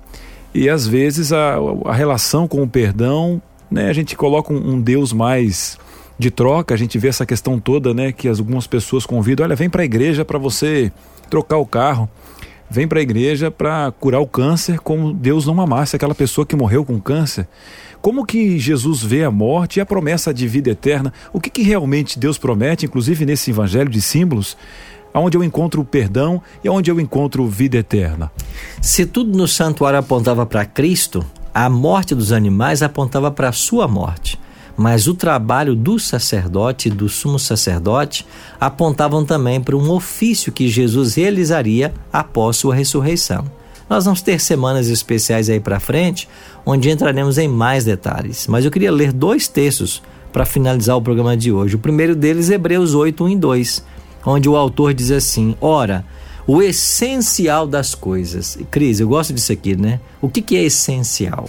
e 0.53 0.69
às 0.69 0.85
vezes 0.85 1.33
a, 1.33 1.55
a 1.85 1.93
relação 1.93 2.47
com 2.47 2.61
o 2.61 2.67
perdão, 2.67 3.41
né, 3.69 3.89
a 3.89 3.93
gente 3.93 4.15
coloca 4.15 4.53
um, 4.53 4.75
um 4.75 4.79
Deus 4.79 5.11
mais 5.11 5.79
de 6.17 6.31
troca, 6.31 6.73
a 6.73 6.77
gente 6.77 6.97
vê 6.97 7.09
essa 7.09 7.25
questão 7.25 7.59
toda, 7.59 7.93
né, 7.93 8.11
que 8.11 8.27
algumas 8.27 8.67
pessoas 8.67 9.05
convidam, 9.05 9.45
olha, 9.45 9.55
vem 9.55 9.69
para 9.69 9.81
a 9.81 9.85
igreja 9.85 10.23
para 10.23 10.39
você 10.39 10.91
trocar 11.29 11.57
o 11.57 11.65
carro, 11.65 12.09
vem 12.69 12.87
para 12.87 12.99
a 12.99 13.01
igreja 13.01 13.51
para 13.51 13.91
curar 13.99 14.19
o 14.19 14.27
câncer 14.27 14.79
como 14.79 15.13
Deus 15.13 15.45
não 15.45 15.59
amasse 15.61 15.95
aquela 15.95 16.15
pessoa 16.15 16.45
que 16.45 16.55
morreu 16.55 16.85
com 16.85 16.99
câncer. 16.99 17.47
Como 18.01 18.25
que 18.25 18.59
Jesus 18.59 19.03
vê 19.03 19.23
a 19.23 19.31
morte 19.31 19.77
e 19.77 19.81
a 19.81 19.85
promessa 19.85 20.33
de 20.33 20.47
vida 20.47 20.69
eterna? 20.69 21.11
O 21.33 21.39
que, 21.39 21.49
que 21.49 21.63
realmente 21.63 22.19
Deus 22.19 22.37
promete, 22.37 22.85
inclusive 22.85 23.25
nesse 23.25 23.49
evangelho 23.49 23.89
de 23.89 23.99
símbolos, 23.99 24.55
aonde 25.11 25.37
eu 25.37 25.43
encontro 25.43 25.81
o 25.81 25.85
perdão 25.85 26.41
e 26.63 26.67
aonde 26.67 26.91
eu 26.91 26.99
encontro 26.99 27.47
vida 27.47 27.77
eterna? 27.77 28.31
Se 28.79 29.05
tudo 29.05 29.35
no 29.35 29.47
santuário 29.47 29.97
apontava 29.97 30.45
para 30.45 30.65
Cristo, 30.65 31.25
a 31.53 31.67
morte 31.67 32.13
dos 32.13 32.31
animais 32.31 32.83
apontava 32.83 33.31
para 33.31 33.49
a 33.49 33.53
sua 33.53 33.87
morte 33.87 34.37
mas 34.77 35.07
o 35.07 35.13
trabalho 35.13 35.75
do 35.75 35.97
sacerdote 35.97 36.89
e 36.89 36.91
do 36.91 37.07
sumo 37.07 37.39
sacerdote 37.39 38.25
apontavam 38.59 39.23
também 39.23 39.61
para 39.61 39.75
um 39.75 39.89
ofício 39.91 40.51
que 40.51 40.67
Jesus 40.67 41.15
realizaria 41.15 41.93
após 42.11 42.57
sua 42.57 42.75
ressurreição. 42.75 43.45
Nós 43.89 44.05
vamos 44.05 44.21
ter 44.21 44.39
semanas 44.39 44.87
especiais 44.87 45.49
aí 45.49 45.59
para 45.59 45.79
frente, 45.79 46.27
onde 46.65 46.89
entraremos 46.89 47.37
em 47.37 47.47
mais 47.47 47.85
detalhes, 47.85 48.47
mas 48.47 48.65
eu 48.65 48.71
queria 48.71 48.91
ler 48.91 49.13
dois 49.13 49.47
textos 49.47 50.01
para 50.33 50.45
finalizar 50.45 50.97
o 50.97 51.01
programa 51.01 51.37
de 51.37 51.51
hoje. 51.51 51.75
O 51.75 51.79
primeiro 51.79 52.15
deles, 52.15 52.49
Hebreus 52.49 52.93
8, 52.93 53.23
1 53.23 53.29
e 53.29 53.35
2, 53.37 53.83
onde 54.25 54.49
o 54.49 54.55
autor 54.57 54.93
diz 54.93 55.11
assim: 55.11 55.55
Ora, 55.61 56.03
o 56.47 56.61
essencial 56.61 57.65
das 57.65 57.95
coisas. 57.95 58.57
Cris, 58.69 58.99
eu 58.99 59.07
gosto 59.07 59.33
disso 59.33 59.51
aqui, 59.51 59.75
né? 59.75 59.99
O 60.21 60.27
que, 60.27 60.41
que 60.41 60.57
é 60.57 60.63
essencial? 60.63 61.47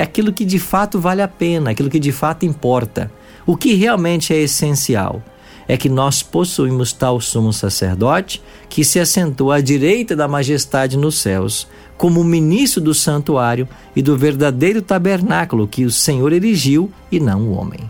É 0.00 0.02
aquilo 0.02 0.32
que 0.32 0.46
de 0.46 0.58
fato 0.58 0.98
vale 0.98 1.20
a 1.20 1.28
pena, 1.28 1.72
aquilo 1.72 1.90
que 1.90 1.98
de 1.98 2.10
fato 2.10 2.46
importa. 2.46 3.12
O 3.44 3.54
que 3.54 3.74
realmente 3.74 4.32
é 4.32 4.38
essencial 4.38 5.22
é 5.68 5.76
que 5.76 5.90
nós 5.90 6.22
possuímos 6.22 6.90
tal 6.90 7.20
sumo 7.20 7.52
sacerdote 7.52 8.42
que 8.70 8.82
se 8.82 8.98
assentou 8.98 9.52
à 9.52 9.60
direita 9.60 10.16
da 10.16 10.26
majestade 10.26 10.96
nos 10.96 11.18
céus, 11.18 11.68
como 11.98 12.24
ministro 12.24 12.80
do 12.80 12.94
santuário 12.94 13.68
e 13.94 14.00
do 14.00 14.16
verdadeiro 14.16 14.80
tabernáculo 14.80 15.68
que 15.68 15.84
o 15.84 15.90
Senhor 15.90 16.32
erigiu 16.32 16.90
e 17.12 17.20
não 17.20 17.42
o 17.42 17.52
homem. 17.52 17.80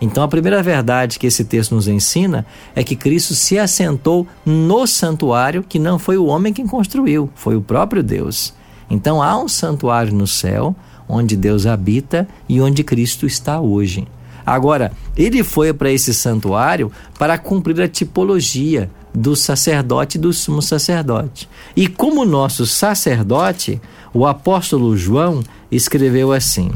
Então, 0.00 0.24
a 0.24 0.28
primeira 0.28 0.60
verdade 0.64 1.16
que 1.16 1.28
esse 1.28 1.44
texto 1.44 1.76
nos 1.76 1.86
ensina 1.86 2.44
é 2.74 2.82
que 2.82 2.96
Cristo 2.96 3.36
se 3.36 3.56
assentou 3.56 4.26
no 4.44 4.84
santuário 4.84 5.62
que 5.62 5.78
não 5.78 5.96
foi 5.96 6.16
o 6.16 6.26
homem 6.26 6.52
quem 6.52 6.66
construiu, 6.66 7.30
foi 7.36 7.54
o 7.54 7.62
próprio 7.62 8.02
Deus. 8.02 8.52
Então, 8.90 9.22
há 9.22 9.38
um 9.38 9.46
santuário 9.46 10.12
no 10.12 10.26
céu 10.26 10.74
onde 11.12 11.36
Deus 11.36 11.66
habita 11.66 12.26
e 12.48 12.60
onde 12.60 12.82
Cristo 12.82 13.26
está 13.26 13.60
hoje. 13.60 14.08
Agora, 14.44 14.90
ele 15.16 15.44
foi 15.44 15.72
para 15.72 15.92
esse 15.92 16.12
santuário 16.14 16.90
para 17.18 17.38
cumprir 17.38 17.80
a 17.82 17.88
tipologia 17.88 18.90
do 19.14 19.36
sacerdote 19.36 20.16
e 20.16 20.20
do 20.20 20.32
sumo 20.32 20.62
sacerdote. 20.62 21.48
E 21.76 21.86
como 21.86 22.24
nosso 22.24 22.66
sacerdote, 22.66 23.80
o 24.12 24.26
apóstolo 24.26 24.96
João 24.96 25.44
escreveu 25.70 26.32
assim: 26.32 26.70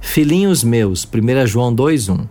Filhinhos 0.00 0.64
meus, 0.64 1.04
1 1.04 1.46
João 1.46 1.74
2:1 1.74 2.26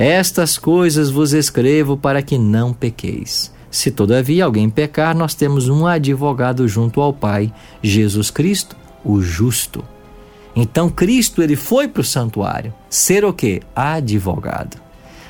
estas 0.00 0.56
coisas 0.56 1.10
vos 1.10 1.32
escrevo 1.32 1.96
para 1.96 2.22
que 2.22 2.38
não 2.38 2.72
pequeis. 2.72 3.52
Se 3.68 3.90
todavia 3.90 4.44
alguém 4.44 4.70
pecar, 4.70 5.12
nós 5.12 5.34
temos 5.34 5.68
um 5.68 5.88
advogado 5.88 6.68
junto 6.68 7.00
ao 7.00 7.12
Pai, 7.12 7.52
Jesus 7.82 8.30
Cristo, 8.30 8.76
o 9.04 9.20
justo. 9.20 9.82
Então 10.60 10.90
Cristo 10.90 11.40
ele 11.40 11.54
foi 11.54 11.86
para 11.86 12.00
o 12.00 12.04
santuário 12.04 12.74
ser 12.90 13.24
o 13.24 13.32
que? 13.32 13.62
Advogado. 13.76 14.76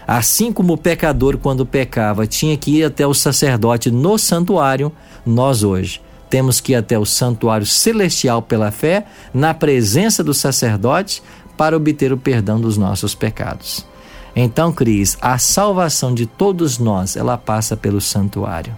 Assim 0.06 0.50
como 0.50 0.72
o 0.72 0.78
pecador 0.78 1.36
quando 1.36 1.66
pecava 1.66 2.26
tinha 2.26 2.56
que 2.56 2.78
ir 2.78 2.84
até 2.84 3.06
o 3.06 3.12
sacerdote 3.12 3.90
no 3.90 4.16
santuário, 4.16 4.90
nós 5.26 5.62
hoje 5.62 6.00
temos 6.30 6.60
que 6.60 6.72
ir 6.72 6.76
até 6.76 6.98
o 6.98 7.04
santuário 7.04 7.66
celestial 7.66 8.40
pela 8.40 8.70
fé, 8.70 9.04
na 9.34 9.52
presença 9.52 10.24
do 10.24 10.32
sacerdote, 10.32 11.22
para 11.58 11.76
obter 11.76 12.10
o 12.10 12.16
perdão 12.16 12.58
dos 12.58 12.78
nossos 12.78 13.14
pecados. 13.14 13.84
Então, 14.34 14.72
Cris, 14.72 15.18
a 15.20 15.36
salvação 15.36 16.14
de 16.14 16.24
todos 16.24 16.78
nós, 16.78 17.16
ela 17.16 17.36
passa 17.36 17.76
pelo 17.76 18.00
santuário. 18.00 18.74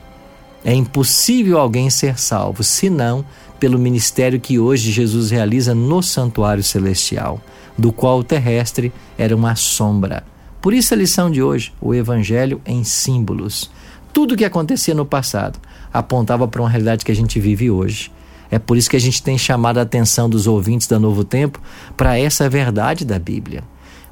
É 0.64 0.74
impossível 0.74 1.58
alguém 1.58 1.90
ser 1.90 2.18
salvo, 2.18 2.62
senão 2.62 3.24
pelo 3.60 3.78
ministério 3.78 4.40
que 4.40 4.58
hoje 4.58 4.90
Jesus 4.90 5.30
realiza 5.30 5.74
no 5.74 6.02
santuário 6.02 6.64
celestial, 6.64 7.40
do 7.76 7.92
qual 7.92 8.18
o 8.18 8.24
terrestre 8.24 8.90
era 9.18 9.36
uma 9.36 9.54
sombra. 9.54 10.24
Por 10.60 10.72
isso 10.72 10.94
a 10.94 10.96
lição 10.96 11.30
de 11.30 11.42
hoje, 11.42 11.72
o 11.80 11.94
evangelho 11.94 12.60
em 12.64 12.82
símbolos. 12.82 13.70
Tudo 14.12 14.32
o 14.32 14.36
que 14.36 14.44
acontecia 14.44 14.94
no 14.94 15.04
passado 15.04 15.58
apontava 15.92 16.48
para 16.48 16.62
uma 16.62 16.70
realidade 16.70 17.04
que 17.04 17.12
a 17.12 17.14
gente 17.14 17.38
vive 17.38 17.70
hoje. 17.70 18.10
É 18.50 18.58
por 18.58 18.76
isso 18.76 18.90
que 18.90 18.96
a 18.96 19.00
gente 19.00 19.22
tem 19.22 19.38
chamado 19.38 19.78
a 19.78 19.82
atenção 19.82 20.28
dos 20.28 20.46
ouvintes 20.46 20.88
da 20.88 20.98
Novo 20.98 21.22
Tempo 21.22 21.60
para 21.96 22.18
essa 22.18 22.48
verdade 22.48 23.04
da 23.04 23.18
Bíblia. 23.18 23.62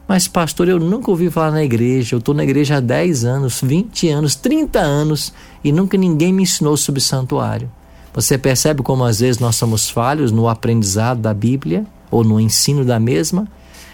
Mas, 0.06 0.28
pastor, 0.28 0.68
eu 0.68 0.78
nunca 0.78 1.11
ouvi 1.11 1.28
falar 1.30 1.50
na 1.50 1.64
igreja. 1.64 2.14
Eu 2.14 2.18
estou 2.18 2.34
na 2.34 2.44
igreja 2.44 2.76
há 2.76 2.80
10 2.80 3.24
anos, 3.24 3.61
20 3.62 4.08
anos, 4.08 4.34
30 4.37 4.78
anos 4.78 5.34
e 5.62 5.72
nunca 5.72 5.98
ninguém 5.98 6.32
me 6.32 6.44
ensinou 6.44 6.76
sobre 6.76 7.00
santuário. 7.00 7.70
Você 8.14 8.37
percebe 8.37 8.83
como 8.83 9.05
às 9.05 9.21
vezes 9.21 9.40
nós 9.40 9.57
somos 9.57 9.88
falhos 9.88 10.33
no 10.33 10.49
aprendizado 10.49 11.21
da 11.21 11.33
Bíblia 11.33 11.85
ou 12.11 12.25
no 12.25 12.40
ensino 12.40 12.85
da 12.85 12.99
mesma? 12.99 13.47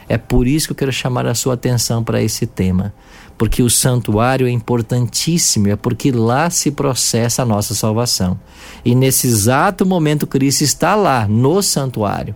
É 0.08 0.18
por 0.18 0.46
isso 0.46 0.68
que 0.68 0.72
eu 0.72 0.76
quero 0.76 0.92
chamar 0.92 1.26
a 1.26 1.34
sua 1.34 1.54
atenção 1.54 2.04
para 2.04 2.22
esse 2.22 2.46
tema. 2.46 2.92
Porque 3.36 3.62
o 3.62 3.70
santuário 3.70 4.46
é 4.46 4.50
importantíssimo, 4.50 5.68
é 5.68 5.76
porque 5.76 6.12
lá 6.12 6.48
se 6.50 6.70
processa 6.70 7.42
a 7.42 7.46
nossa 7.46 7.74
salvação. 7.74 8.38
E 8.84 8.94
nesse 8.94 9.26
exato 9.26 9.84
momento, 9.84 10.26
Cristo 10.26 10.62
está 10.62 10.94
lá, 10.94 11.26
no 11.26 11.60
santuário, 11.62 12.34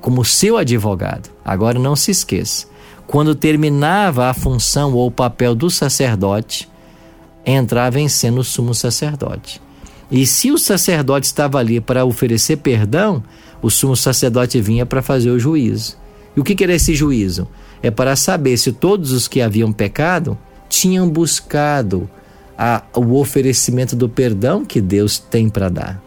como 0.00 0.24
seu 0.24 0.56
advogado. 0.56 1.30
Agora 1.44 1.78
não 1.78 1.94
se 1.94 2.10
esqueça 2.10 2.70
quando 3.10 3.34
terminava 3.34 4.26
a 4.30 4.34
função 4.34 4.94
ou 4.94 5.08
o 5.08 5.10
papel 5.10 5.52
do 5.52 5.68
sacerdote, 5.68 6.68
entrava 7.44 7.98
em 7.98 8.08
cena 8.08 8.38
o 8.38 8.44
sumo 8.44 8.72
sacerdote. 8.72 9.60
E 10.10 10.26
se 10.26 10.50
o 10.50 10.58
sacerdote 10.58 11.26
estava 11.26 11.58
ali 11.58 11.80
para 11.80 12.04
oferecer 12.04 12.56
perdão, 12.56 13.22
o 13.62 13.70
sumo 13.70 13.96
sacerdote 13.96 14.60
vinha 14.60 14.84
para 14.84 15.02
fazer 15.02 15.30
o 15.30 15.38
juízo. 15.38 15.96
E 16.36 16.40
o 16.40 16.44
que 16.44 16.62
era 16.62 16.74
esse 16.74 16.94
juízo? 16.94 17.46
É 17.82 17.90
para 17.90 18.16
saber 18.16 18.56
se 18.56 18.72
todos 18.72 19.12
os 19.12 19.28
que 19.28 19.40
haviam 19.40 19.72
pecado 19.72 20.36
tinham 20.68 21.08
buscado 21.08 22.08
a, 22.58 22.82
o 22.94 23.18
oferecimento 23.18 23.96
do 23.96 24.08
perdão 24.08 24.64
que 24.64 24.80
Deus 24.80 25.18
tem 25.18 25.48
para 25.48 25.68
dar. 25.68 26.02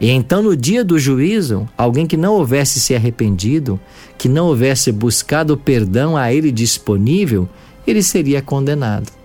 E 0.00 0.10
então, 0.10 0.42
no 0.42 0.56
dia 0.56 0.84
do 0.84 0.98
juízo, 0.98 1.68
alguém 1.78 2.06
que 2.06 2.16
não 2.16 2.34
houvesse 2.34 2.80
se 2.80 2.94
arrependido, 2.94 3.78
que 4.18 4.28
não 4.28 4.46
houvesse 4.46 4.90
buscado 4.90 5.56
perdão 5.56 6.16
a 6.16 6.32
ele 6.32 6.50
disponível, 6.50 7.48
ele 7.86 8.02
seria 8.02 8.42
condenado. 8.42 9.21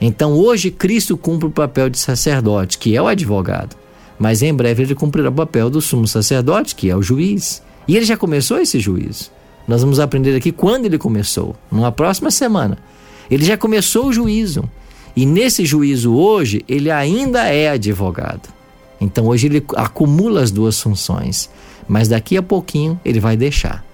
Então, 0.00 0.32
hoje, 0.32 0.70
Cristo 0.70 1.16
cumpre 1.16 1.46
o 1.48 1.50
papel 1.50 1.90
de 1.90 1.98
sacerdote, 1.98 2.78
que 2.78 2.96
é 2.96 3.02
o 3.02 3.06
advogado. 3.06 3.76
Mas 4.18 4.42
em 4.42 4.52
breve 4.52 4.82
ele 4.82 4.94
cumprirá 4.94 5.28
o 5.28 5.32
papel 5.32 5.70
do 5.70 5.80
sumo 5.80 6.06
sacerdote, 6.06 6.74
que 6.74 6.90
é 6.90 6.96
o 6.96 7.02
juiz. 7.02 7.62
E 7.88 7.96
ele 7.96 8.04
já 8.04 8.16
começou 8.16 8.58
esse 8.58 8.78
juízo. 8.78 9.30
Nós 9.66 9.82
vamos 9.82 10.00
aprender 10.00 10.36
aqui 10.36 10.52
quando 10.52 10.86
ele 10.86 10.98
começou, 10.98 11.56
numa 11.70 11.90
próxima 11.90 12.30
semana. 12.30 12.76
Ele 13.30 13.44
já 13.44 13.56
começou 13.56 14.06
o 14.06 14.12
juízo. 14.12 14.64
E 15.16 15.24
nesse 15.24 15.64
juízo 15.64 16.14
hoje, 16.14 16.62
ele 16.68 16.90
ainda 16.90 17.44
é 17.44 17.70
advogado. 17.70 18.48
Então 19.00 19.26
hoje 19.26 19.46
ele 19.46 19.64
acumula 19.76 20.42
as 20.42 20.50
duas 20.50 20.80
funções, 20.80 21.48
mas 21.88 22.08
daqui 22.08 22.36
a 22.36 22.42
pouquinho 22.42 23.00
ele 23.04 23.18
vai 23.18 23.36
deixar. 23.36 23.84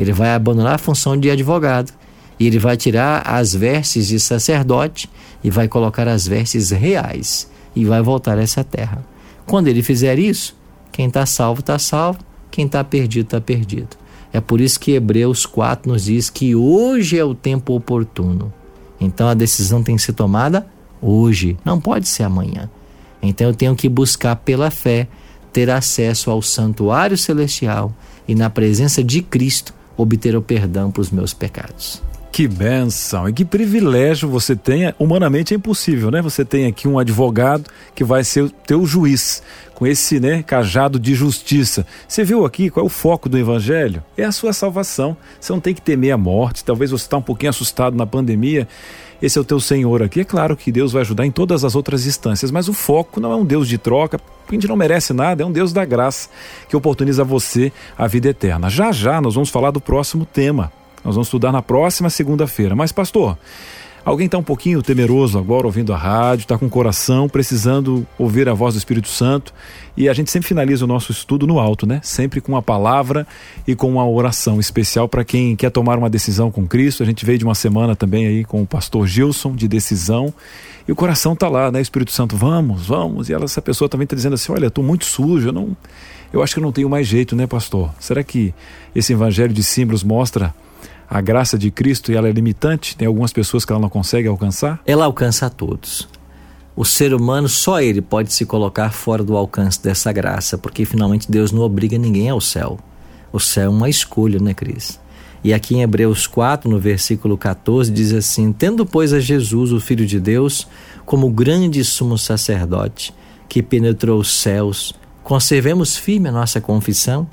Ele 0.00 0.12
vai 0.12 0.34
abandonar 0.34 0.74
a 0.74 0.78
função 0.78 1.16
de 1.16 1.30
advogado 1.30 1.92
e 2.38 2.46
ele 2.46 2.58
vai 2.58 2.76
tirar 2.76 3.22
as 3.26 3.54
vestes 3.54 4.08
de 4.08 4.18
sacerdote 4.18 5.08
e 5.42 5.50
vai 5.50 5.68
colocar 5.68 6.08
as 6.08 6.26
vestes 6.26 6.70
reais 6.70 7.50
e 7.74 7.84
vai 7.84 8.02
voltar 8.02 8.38
a 8.38 8.42
essa 8.42 8.64
terra. 8.64 9.04
Quando 9.46 9.68
ele 9.68 9.82
fizer 9.82 10.18
isso, 10.18 10.56
quem 10.90 11.06
está 11.06 11.26
salvo 11.26 11.60
está 11.60 11.78
salvo, 11.78 12.18
quem 12.50 12.66
está 12.66 12.82
perdido 12.82 13.24
está 13.24 13.40
perdido. 13.40 13.96
É 14.32 14.40
por 14.40 14.60
isso 14.60 14.80
que 14.80 14.92
Hebreus 14.92 15.46
4 15.46 15.90
nos 15.90 16.04
diz 16.04 16.28
que 16.28 16.54
hoje 16.54 17.18
é 17.18 17.24
o 17.24 17.34
tempo 17.34 17.74
oportuno. 17.74 18.52
Então 19.00 19.28
a 19.28 19.34
decisão 19.34 19.82
tem 19.82 19.96
que 19.96 20.02
ser 20.02 20.12
tomada 20.12 20.66
hoje, 21.00 21.56
não 21.64 21.80
pode 21.80 22.08
ser 22.08 22.24
amanhã. 22.24 22.70
Então 23.22 23.48
eu 23.48 23.54
tenho 23.54 23.76
que 23.76 23.88
buscar 23.88 24.36
pela 24.36 24.70
fé 24.70 25.08
ter 25.52 25.70
acesso 25.70 26.30
ao 26.30 26.42
santuário 26.42 27.16
celestial 27.16 27.92
e 28.26 28.34
na 28.34 28.50
presença 28.50 29.04
de 29.04 29.22
Cristo 29.22 29.72
obter 29.96 30.34
o 30.34 30.42
perdão 30.42 30.90
para 30.90 31.00
os 31.00 31.10
meus 31.10 31.32
pecados. 31.32 32.02
Que 32.34 32.48
benção 32.48 33.28
e 33.28 33.32
que 33.32 33.44
privilégio 33.44 34.28
você 34.28 34.56
tenha. 34.56 34.92
Humanamente 34.98 35.54
é 35.54 35.56
impossível, 35.56 36.10
né? 36.10 36.20
Você 36.20 36.44
tem 36.44 36.66
aqui 36.66 36.88
um 36.88 36.98
advogado 36.98 37.70
que 37.94 38.02
vai 38.02 38.24
ser 38.24 38.42
o 38.42 38.50
teu 38.50 38.84
juiz, 38.84 39.40
com 39.72 39.86
esse 39.86 40.18
né, 40.18 40.42
cajado 40.42 40.98
de 40.98 41.14
justiça. 41.14 41.86
Você 42.08 42.24
viu 42.24 42.44
aqui 42.44 42.70
qual 42.70 42.82
é 42.82 42.86
o 42.88 42.90
foco 42.90 43.28
do 43.28 43.38
evangelho? 43.38 44.02
É 44.16 44.24
a 44.24 44.32
sua 44.32 44.52
salvação. 44.52 45.16
Você 45.40 45.52
não 45.52 45.60
tem 45.60 45.72
que 45.72 45.80
temer 45.80 46.10
a 46.10 46.18
morte. 46.18 46.64
Talvez 46.64 46.90
você 46.90 47.04
está 47.04 47.16
um 47.16 47.22
pouquinho 47.22 47.50
assustado 47.50 47.96
na 47.96 48.04
pandemia 48.04 48.66
esse 49.22 49.38
é 49.38 49.40
o 49.40 49.44
teu 49.44 49.60
Senhor 49.60 50.02
aqui. 50.02 50.20
É 50.20 50.24
claro 50.24 50.56
que 50.56 50.72
Deus 50.72 50.90
vai 50.90 51.02
ajudar 51.02 51.24
em 51.24 51.30
todas 51.30 51.64
as 51.64 51.76
outras 51.76 52.04
instâncias, 52.04 52.50
mas 52.50 52.68
o 52.68 52.72
foco 52.72 53.20
não 53.20 53.30
é 53.30 53.36
um 53.36 53.44
Deus 53.44 53.68
de 53.68 53.78
troca, 53.78 54.18
a 54.48 54.52
gente 54.52 54.66
não 54.66 54.74
merece 54.74 55.12
nada, 55.12 55.42
é 55.42 55.46
um 55.46 55.52
Deus 55.52 55.72
da 55.72 55.84
graça 55.84 56.28
que 56.68 56.76
oportuniza 56.76 57.22
a 57.22 57.24
você 57.24 57.72
a 57.96 58.08
vida 58.08 58.28
eterna. 58.28 58.68
Já 58.68 58.90
já 58.90 59.20
nós 59.20 59.34
vamos 59.34 59.50
falar 59.50 59.70
do 59.70 59.80
próximo 59.80 60.26
tema. 60.26 60.72
Nós 61.04 61.14
vamos 61.14 61.28
estudar 61.28 61.52
na 61.52 61.62
próxima 61.62 62.08
segunda-feira. 62.08 62.74
Mas, 62.74 62.90
pastor, 62.92 63.36
Alguém 64.04 64.26
está 64.26 64.36
um 64.36 64.42
pouquinho 64.42 64.82
temeroso 64.82 65.38
agora 65.38 65.66
ouvindo 65.66 65.90
a 65.90 65.96
rádio, 65.96 66.42
está 66.42 66.58
com 66.58 66.66
o 66.66 66.70
coração 66.70 67.26
precisando 67.26 68.06
ouvir 68.18 68.46
a 68.50 68.52
voz 68.52 68.74
do 68.74 68.78
Espírito 68.78 69.08
Santo 69.08 69.54
e 69.96 70.10
a 70.10 70.12
gente 70.12 70.30
sempre 70.30 70.46
finaliza 70.46 70.84
o 70.84 70.86
nosso 70.86 71.10
estudo 71.10 71.46
no 71.46 71.58
alto, 71.58 71.86
né? 71.86 72.00
Sempre 72.02 72.38
com 72.42 72.52
uma 72.52 72.60
palavra 72.60 73.26
e 73.66 73.74
com 73.74 73.90
uma 73.90 74.06
oração 74.06 74.60
especial 74.60 75.08
para 75.08 75.24
quem 75.24 75.56
quer 75.56 75.70
tomar 75.70 75.96
uma 75.96 76.10
decisão 76.10 76.50
com 76.50 76.66
Cristo. 76.66 77.02
A 77.02 77.06
gente 77.06 77.24
veio 77.24 77.38
de 77.38 77.46
uma 77.46 77.54
semana 77.54 77.96
também 77.96 78.26
aí 78.26 78.44
com 78.44 78.60
o 78.60 78.66
pastor 78.66 79.06
Gilson 79.06 79.56
de 79.56 79.66
decisão 79.66 80.34
e 80.86 80.92
o 80.92 80.94
coração 80.94 81.32
está 81.32 81.48
lá, 81.48 81.72
né? 81.72 81.80
Espírito 81.80 82.12
Santo, 82.12 82.36
vamos, 82.36 82.86
vamos. 82.86 83.30
E 83.30 83.32
ela, 83.32 83.46
essa 83.46 83.62
pessoa 83.62 83.88
também 83.88 84.04
está 84.04 84.14
dizendo 84.14 84.34
assim: 84.34 84.52
olha, 84.52 84.66
estou 84.66 84.84
muito 84.84 85.06
sujo, 85.06 85.48
eu 85.48 85.52
não. 85.52 85.74
Eu 86.30 86.42
acho 86.42 86.52
que 86.52 86.60
eu 86.60 86.64
não 86.64 86.72
tenho 86.72 86.90
mais 86.90 87.06
jeito, 87.06 87.34
né, 87.34 87.46
pastor? 87.46 87.90
Será 87.98 88.22
que 88.22 88.52
esse 88.94 89.14
evangelho 89.14 89.54
de 89.54 89.62
símbolos 89.62 90.04
mostra 90.04 90.54
a 91.08 91.20
graça 91.20 91.58
de 91.58 91.70
Cristo 91.70 92.12
ela 92.12 92.28
é 92.28 92.32
limitante? 92.32 92.96
Tem 92.96 93.06
algumas 93.06 93.32
pessoas 93.32 93.64
que 93.64 93.72
ela 93.72 93.80
não 93.80 93.88
consegue 93.88 94.28
alcançar? 94.28 94.80
Ela 94.86 95.04
alcança 95.04 95.46
a 95.46 95.50
todos. 95.50 96.08
O 96.76 96.84
ser 96.84 97.14
humano, 97.14 97.48
só 97.48 97.80
ele 97.80 98.02
pode 98.02 98.32
se 98.32 98.44
colocar 98.44 98.90
fora 98.90 99.22
do 99.22 99.36
alcance 99.36 99.80
dessa 99.82 100.10
graça, 100.12 100.58
porque 100.58 100.84
finalmente 100.84 101.30
Deus 101.30 101.52
não 101.52 101.62
obriga 101.62 101.96
ninguém 101.96 102.28
ao 102.28 102.40
céu. 102.40 102.78
O 103.32 103.38
céu 103.38 103.64
é 103.64 103.68
uma 103.68 103.88
escolha, 103.88 104.40
né, 104.40 104.54
Cris? 104.54 104.98
E 105.44 105.52
aqui 105.52 105.76
em 105.76 105.82
Hebreus 105.82 106.26
4, 106.26 106.70
no 106.70 106.80
versículo 106.80 107.36
14, 107.36 107.92
diz 107.92 108.12
assim: 108.12 108.52
Tendo, 108.52 108.86
pois, 108.86 109.12
a 109.12 109.20
Jesus, 109.20 109.72
o 109.72 109.80
Filho 109.80 110.06
de 110.06 110.18
Deus, 110.18 110.66
como 111.04 111.28
grande 111.30 111.84
sumo 111.84 112.16
sacerdote 112.16 113.14
que 113.48 113.62
penetrou 113.62 114.18
os 114.18 114.32
céus, 114.32 114.94
conservemos 115.22 115.96
firme 115.96 116.28
a 116.28 116.32
nossa 116.32 116.60
confissão, 116.60 117.28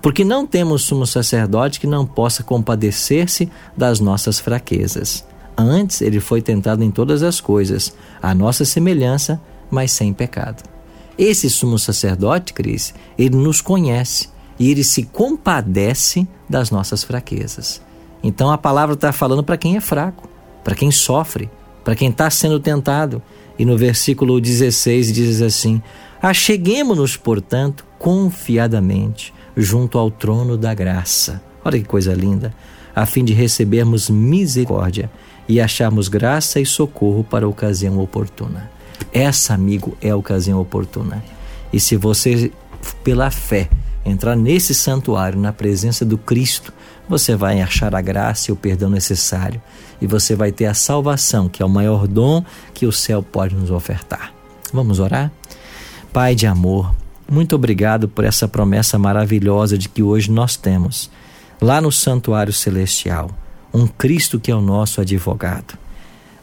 porque 0.00 0.24
não 0.24 0.46
temos 0.46 0.82
sumo 0.82 1.06
sacerdote 1.06 1.80
que 1.80 1.86
não 1.86 2.06
possa 2.06 2.42
compadecer-se 2.42 3.50
das 3.76 4.00
nossas 4.00 4.38
fraquezas. 4.38 5.26
Antes, 5.56 6.00
ele 6.00 6.20
foi 6.20 6.40
tentado 6.40 6.84
em 6.84 6.90
todas 6.90 7.22
as 7.22 7.40
coisas, 7.40 7.92
à 8.22 8.32
nossa 8.34 8.64
semelhança, 8.64 9.40
mas 9.70 9.90
sem 9.90 10.12
pecado. 10.12 10.62
Esse 11.18 11.50
sumo 11.50 11.78
sacerdote, 11.78 12.52
Cris, 12.52 12.94
ele 13.18 13.36
nos 13.36 13.60
conhece 13.60 14.28
e 14.56 14.70
ele 14.70 14.84
se 14.84 15.02
compadece 15.02 16.28
das 16.48 16.70
nossas 16.70 17.02
fraquezas. 17.02 17.82
Então 18.22 18.50
a 18.50 18.58
palavra 18.58 18.94
está 18.94 19.12
falando 19.12 19.42
para 19.42 19.56
quem 19.56 19.76
é 19.76 19.80
fraco, 19.80 20.28
para 20.62 20.76
quem 20.76 20.92
sofre, 20.92 21.50
para 21.82 21.96
quem 21.96 22.08
está 22.08 22.30
sendo 22.30 22.60
tentado. 22.60 23.20
E 23.58 23.64
no 23.64 23.76
versículo 23.76 24.40
16 24.40 25.12
diz 25.12 25.42
assim: 25.42 25.82
Acheguemos-nos, 26.22 27.16
portanto, 27.16 27.84
confiadamente 27.98 29.34
junto 29.58 29.98
ao 29.98 30.10
trono 30.10 30.56
da 30.56 30.72
graça. 30.72 31.42
Olha 31.64 31.78
que 31.78 31.84
coisa 31.84 32.14
linda! 32.14 32.54
A 32.94 33.04
fim 33.04 33.24
de 33.24 33.32
recebermos 33.32 34.08
misericórdia 34.08 35.10
e 35.48 35.60
acharmos 35.60 36.08
graça 36.08 36.60
e 36.60 36.64
socorro 36.66 37.24
para 37.24 37.44
a 37.44 37.48
ocasião 37.48 37.98
oportuna. 37.98 38.70
Essa, 39.12 39.54
amigo, 39.54 39.96
é 40.00 40.10
a 40.10 40.16
ocasião 40.16 40.60
oportuna. 40.60 41.22
E 41.72 41.78
se 41.78 41.96
você, 41.96 42.50
pela 43.04 43.30
fé, 43.30 43.68
entrar 44.04 44.36
nesse 44.36 44.74
santuário, 44.74 45.38
na 45.38 45.52
presença 45.52 46.04
do 46.04 46.16
Cristo, 46.16 46.72
você 47.08 47.34
vai 47.36 47.60
achar 47.60 47.94
a 47.94 48.00
graça 48.00 48.50
e 48.50 48.52
o 48.52 48.56
perdão 48.56 48.90
necessário 48.90 49.60
e 50.00 50.06
você 50.06 50.34
vai 50.34 50.52
ter 50.52 50.66
a 50.66 50.74
salvação, 50.74 51.48
que 51.48 51.62
é 51.62 51.66
o 51.66 51.68
maior 51.68 52.06
dom 52.06 52.44
que 52.72 52.86
o 52.86 52.92
céu 52.92 53.22
pode 53.22 53.54
nos 53.54 53.70
ofertar. 53.70 54.32
Vamos 54.72 55.00
orar? 55.00 55.32
Pai 56.12 56.34
de 56.34 56.46
amor, 56.46 56.94
muito 57.30 57.54
obrigado 57.54 58.08
por 58.08 58.24
essa 58.24 58.48
promessa 58.48 58.98
maravilhosa 58.98 59.76
de 59.76 59.86
que 59.86 60.02
hoje 60.02 60.30
nós 60.30 60.56
temos, 60.56 61.10
lá 61.60 61.78
no 61.78 61.92
santuário 61.92 62.52
celestial, 62.54 63.30
um 63.72 63.86
Cristo 63.86 64.40
que 64.40 64.50
é 64.50 64.54
o 64.54 64.62
nosso 64.62 65.00
advogado. 65.00 65.78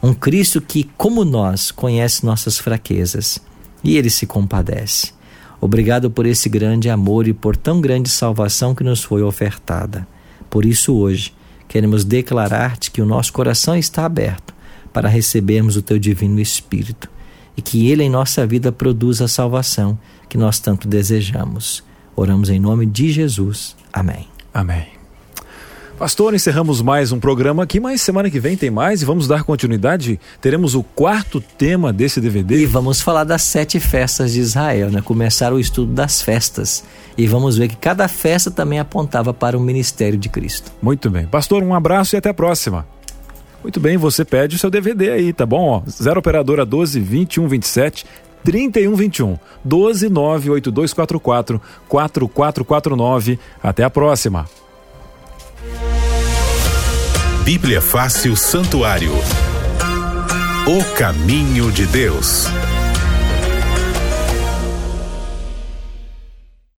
Um 0.03 0.13
Cristo 0.13 0.61
que, 0.61 0.83
como 0.95 1.25
nós, 1.25 1.71
conhece 1.71 2.23
nossas 2.23 2.59
fraquezas 2.59 3.39
e 3.83 3.97
ele 3.97 4.11
se 4.11 4.27
compadece. 4.27 5.11
Obrigado 5.59 6.11
por 6.11 6.27
esse 6.27 6.47
grande 6.47 6.87
amor 6.87 7.27
e 7.27 7.33
por 7.33 7.57
tão 7.57 7.81
grande 7.81 8.09
salvação 8.09 8.75
que 8.75 8.83
nos 8.83 9.03
foi 9.03 9.23
ofertada. 9.23 10.07
Por 10.51 10.65
isso, 10.65 10.93
hoje, 10.93 11.33
queremos 11.67 12.05
declarar-te 12.05 12.91
que 12.91 13.01
o 13.01 13.05
nosso 13.05 13.33
coração 13.33 13.75
está 13.75 14.05
aberto 14.05 14.53
para 14.93 15.09
recebermos 15.09 15.75
o 15.75 15.81
teu 15.81 15.97
divino 15.97 16.39
Espírito 16.39 17.09
e 17.55 17.61
que 17.61 17.89
ele 17.89 18.03
em 18.03 18.09
nossa 18.09 18.45
vida 18.45 18.71
produza 18.71 19.25
a 19.25 19.29
salvação 19.29 19.97
que 20.27 20.37
nós 20.37 20.59
tanto 20.59 20.87
desejamos. 20.87 21.83
Oramos 22.15 22.49
em 22.49 22.59
nome 22.59 22.85
de 22.85 23.11
Jesus. 23.11 23.75
Amém. 23.91 24.27
Amém. 24.53 24.95
Pastor, 25.97 26.33
encerramos 26.33 26.81
mais 26.81 27.13
um 27.13 27.19
programa 27.21 27.63
aqui, 27.63 27.79
mas 27.79 28.01
semana 28.01 28.29
que 28.29 28.37
vem 28.37 28.57
tem 28.57 28.69
mais 28.69 29.01
e 29.01 29.05
vamos 29.05 29.29
dar 29.29 29.43
continuidade. 29.43 30.19
Teremos 30.41 30.75
o 30.75 30.83
quarto 30.83 31.39
tema 31.39 31.93
desse 31.93 32.19
DVD. 32.19 32.57
E 32.57 32.65
vamos 32.65 32.99
falar 32.99 33.23
das 33.23 33.43
sete 33.43 33.79
festas 33.79 34.33
de 34.33 34.41
Israel, 34.41 34.91
né? 34.91 35.01
Começar 35.01 35.53
o 35.53 35.59
estudo 35.59 35.93
das 35.93 36.21
festas. 36.21 36.83
E 37.17 37.25
vamos 37.27 37.57
ver 37.57 37.69
que 37.69 37.77
cada 37.77 38.09
festa 38.09 38.51
também 38.51 38.77
apontava 38.77 39.33
para 39.33 39.57
o 39.57 39.61
ministério 39.61 40.19
de 40.19 40.27
Cristo. 40.27 40.69
Muito 40.81 41.09
bem. 41.09 41.27
Pastor, 41.27 41.63
um 41.63 41.73
abraço 41.73 42.13
e 42.13 42.17
até 42.17 42.29
a 42.29 42.33
próxima. 42.33 42.85
Muito 43.65 43.79
bem, 43.79 43.97
você 43.97 44.23
pede 44.23 44.57
o 44.57 44.59
seu 44.59 44.69
DVD 44.69 45.09
aí, 45.09 45.33
tá 45.33 45.43
bom? 45.43 45.67
Ó, 45.67 45.81
0 45.89 46.19
operadora 46.19 46.63
12 46.63 46.99
21 46.99 47.47
27 47.47 48.05
3121 48.43 49.39
12 49.63 50.07
98244 50.07 51.59
4449. 51.89 53.39
Até 53.63 53.83
a 53.83 53.89
próxima. 53.89 54.47
Bíblia 57.43 57.81
Fácil 57.81 58.35
Santuário. 58.35 59.13
O 60.67 60.95
caminho 60.95 61.71
de 61.71 61.87
Deus. 61.87 62.45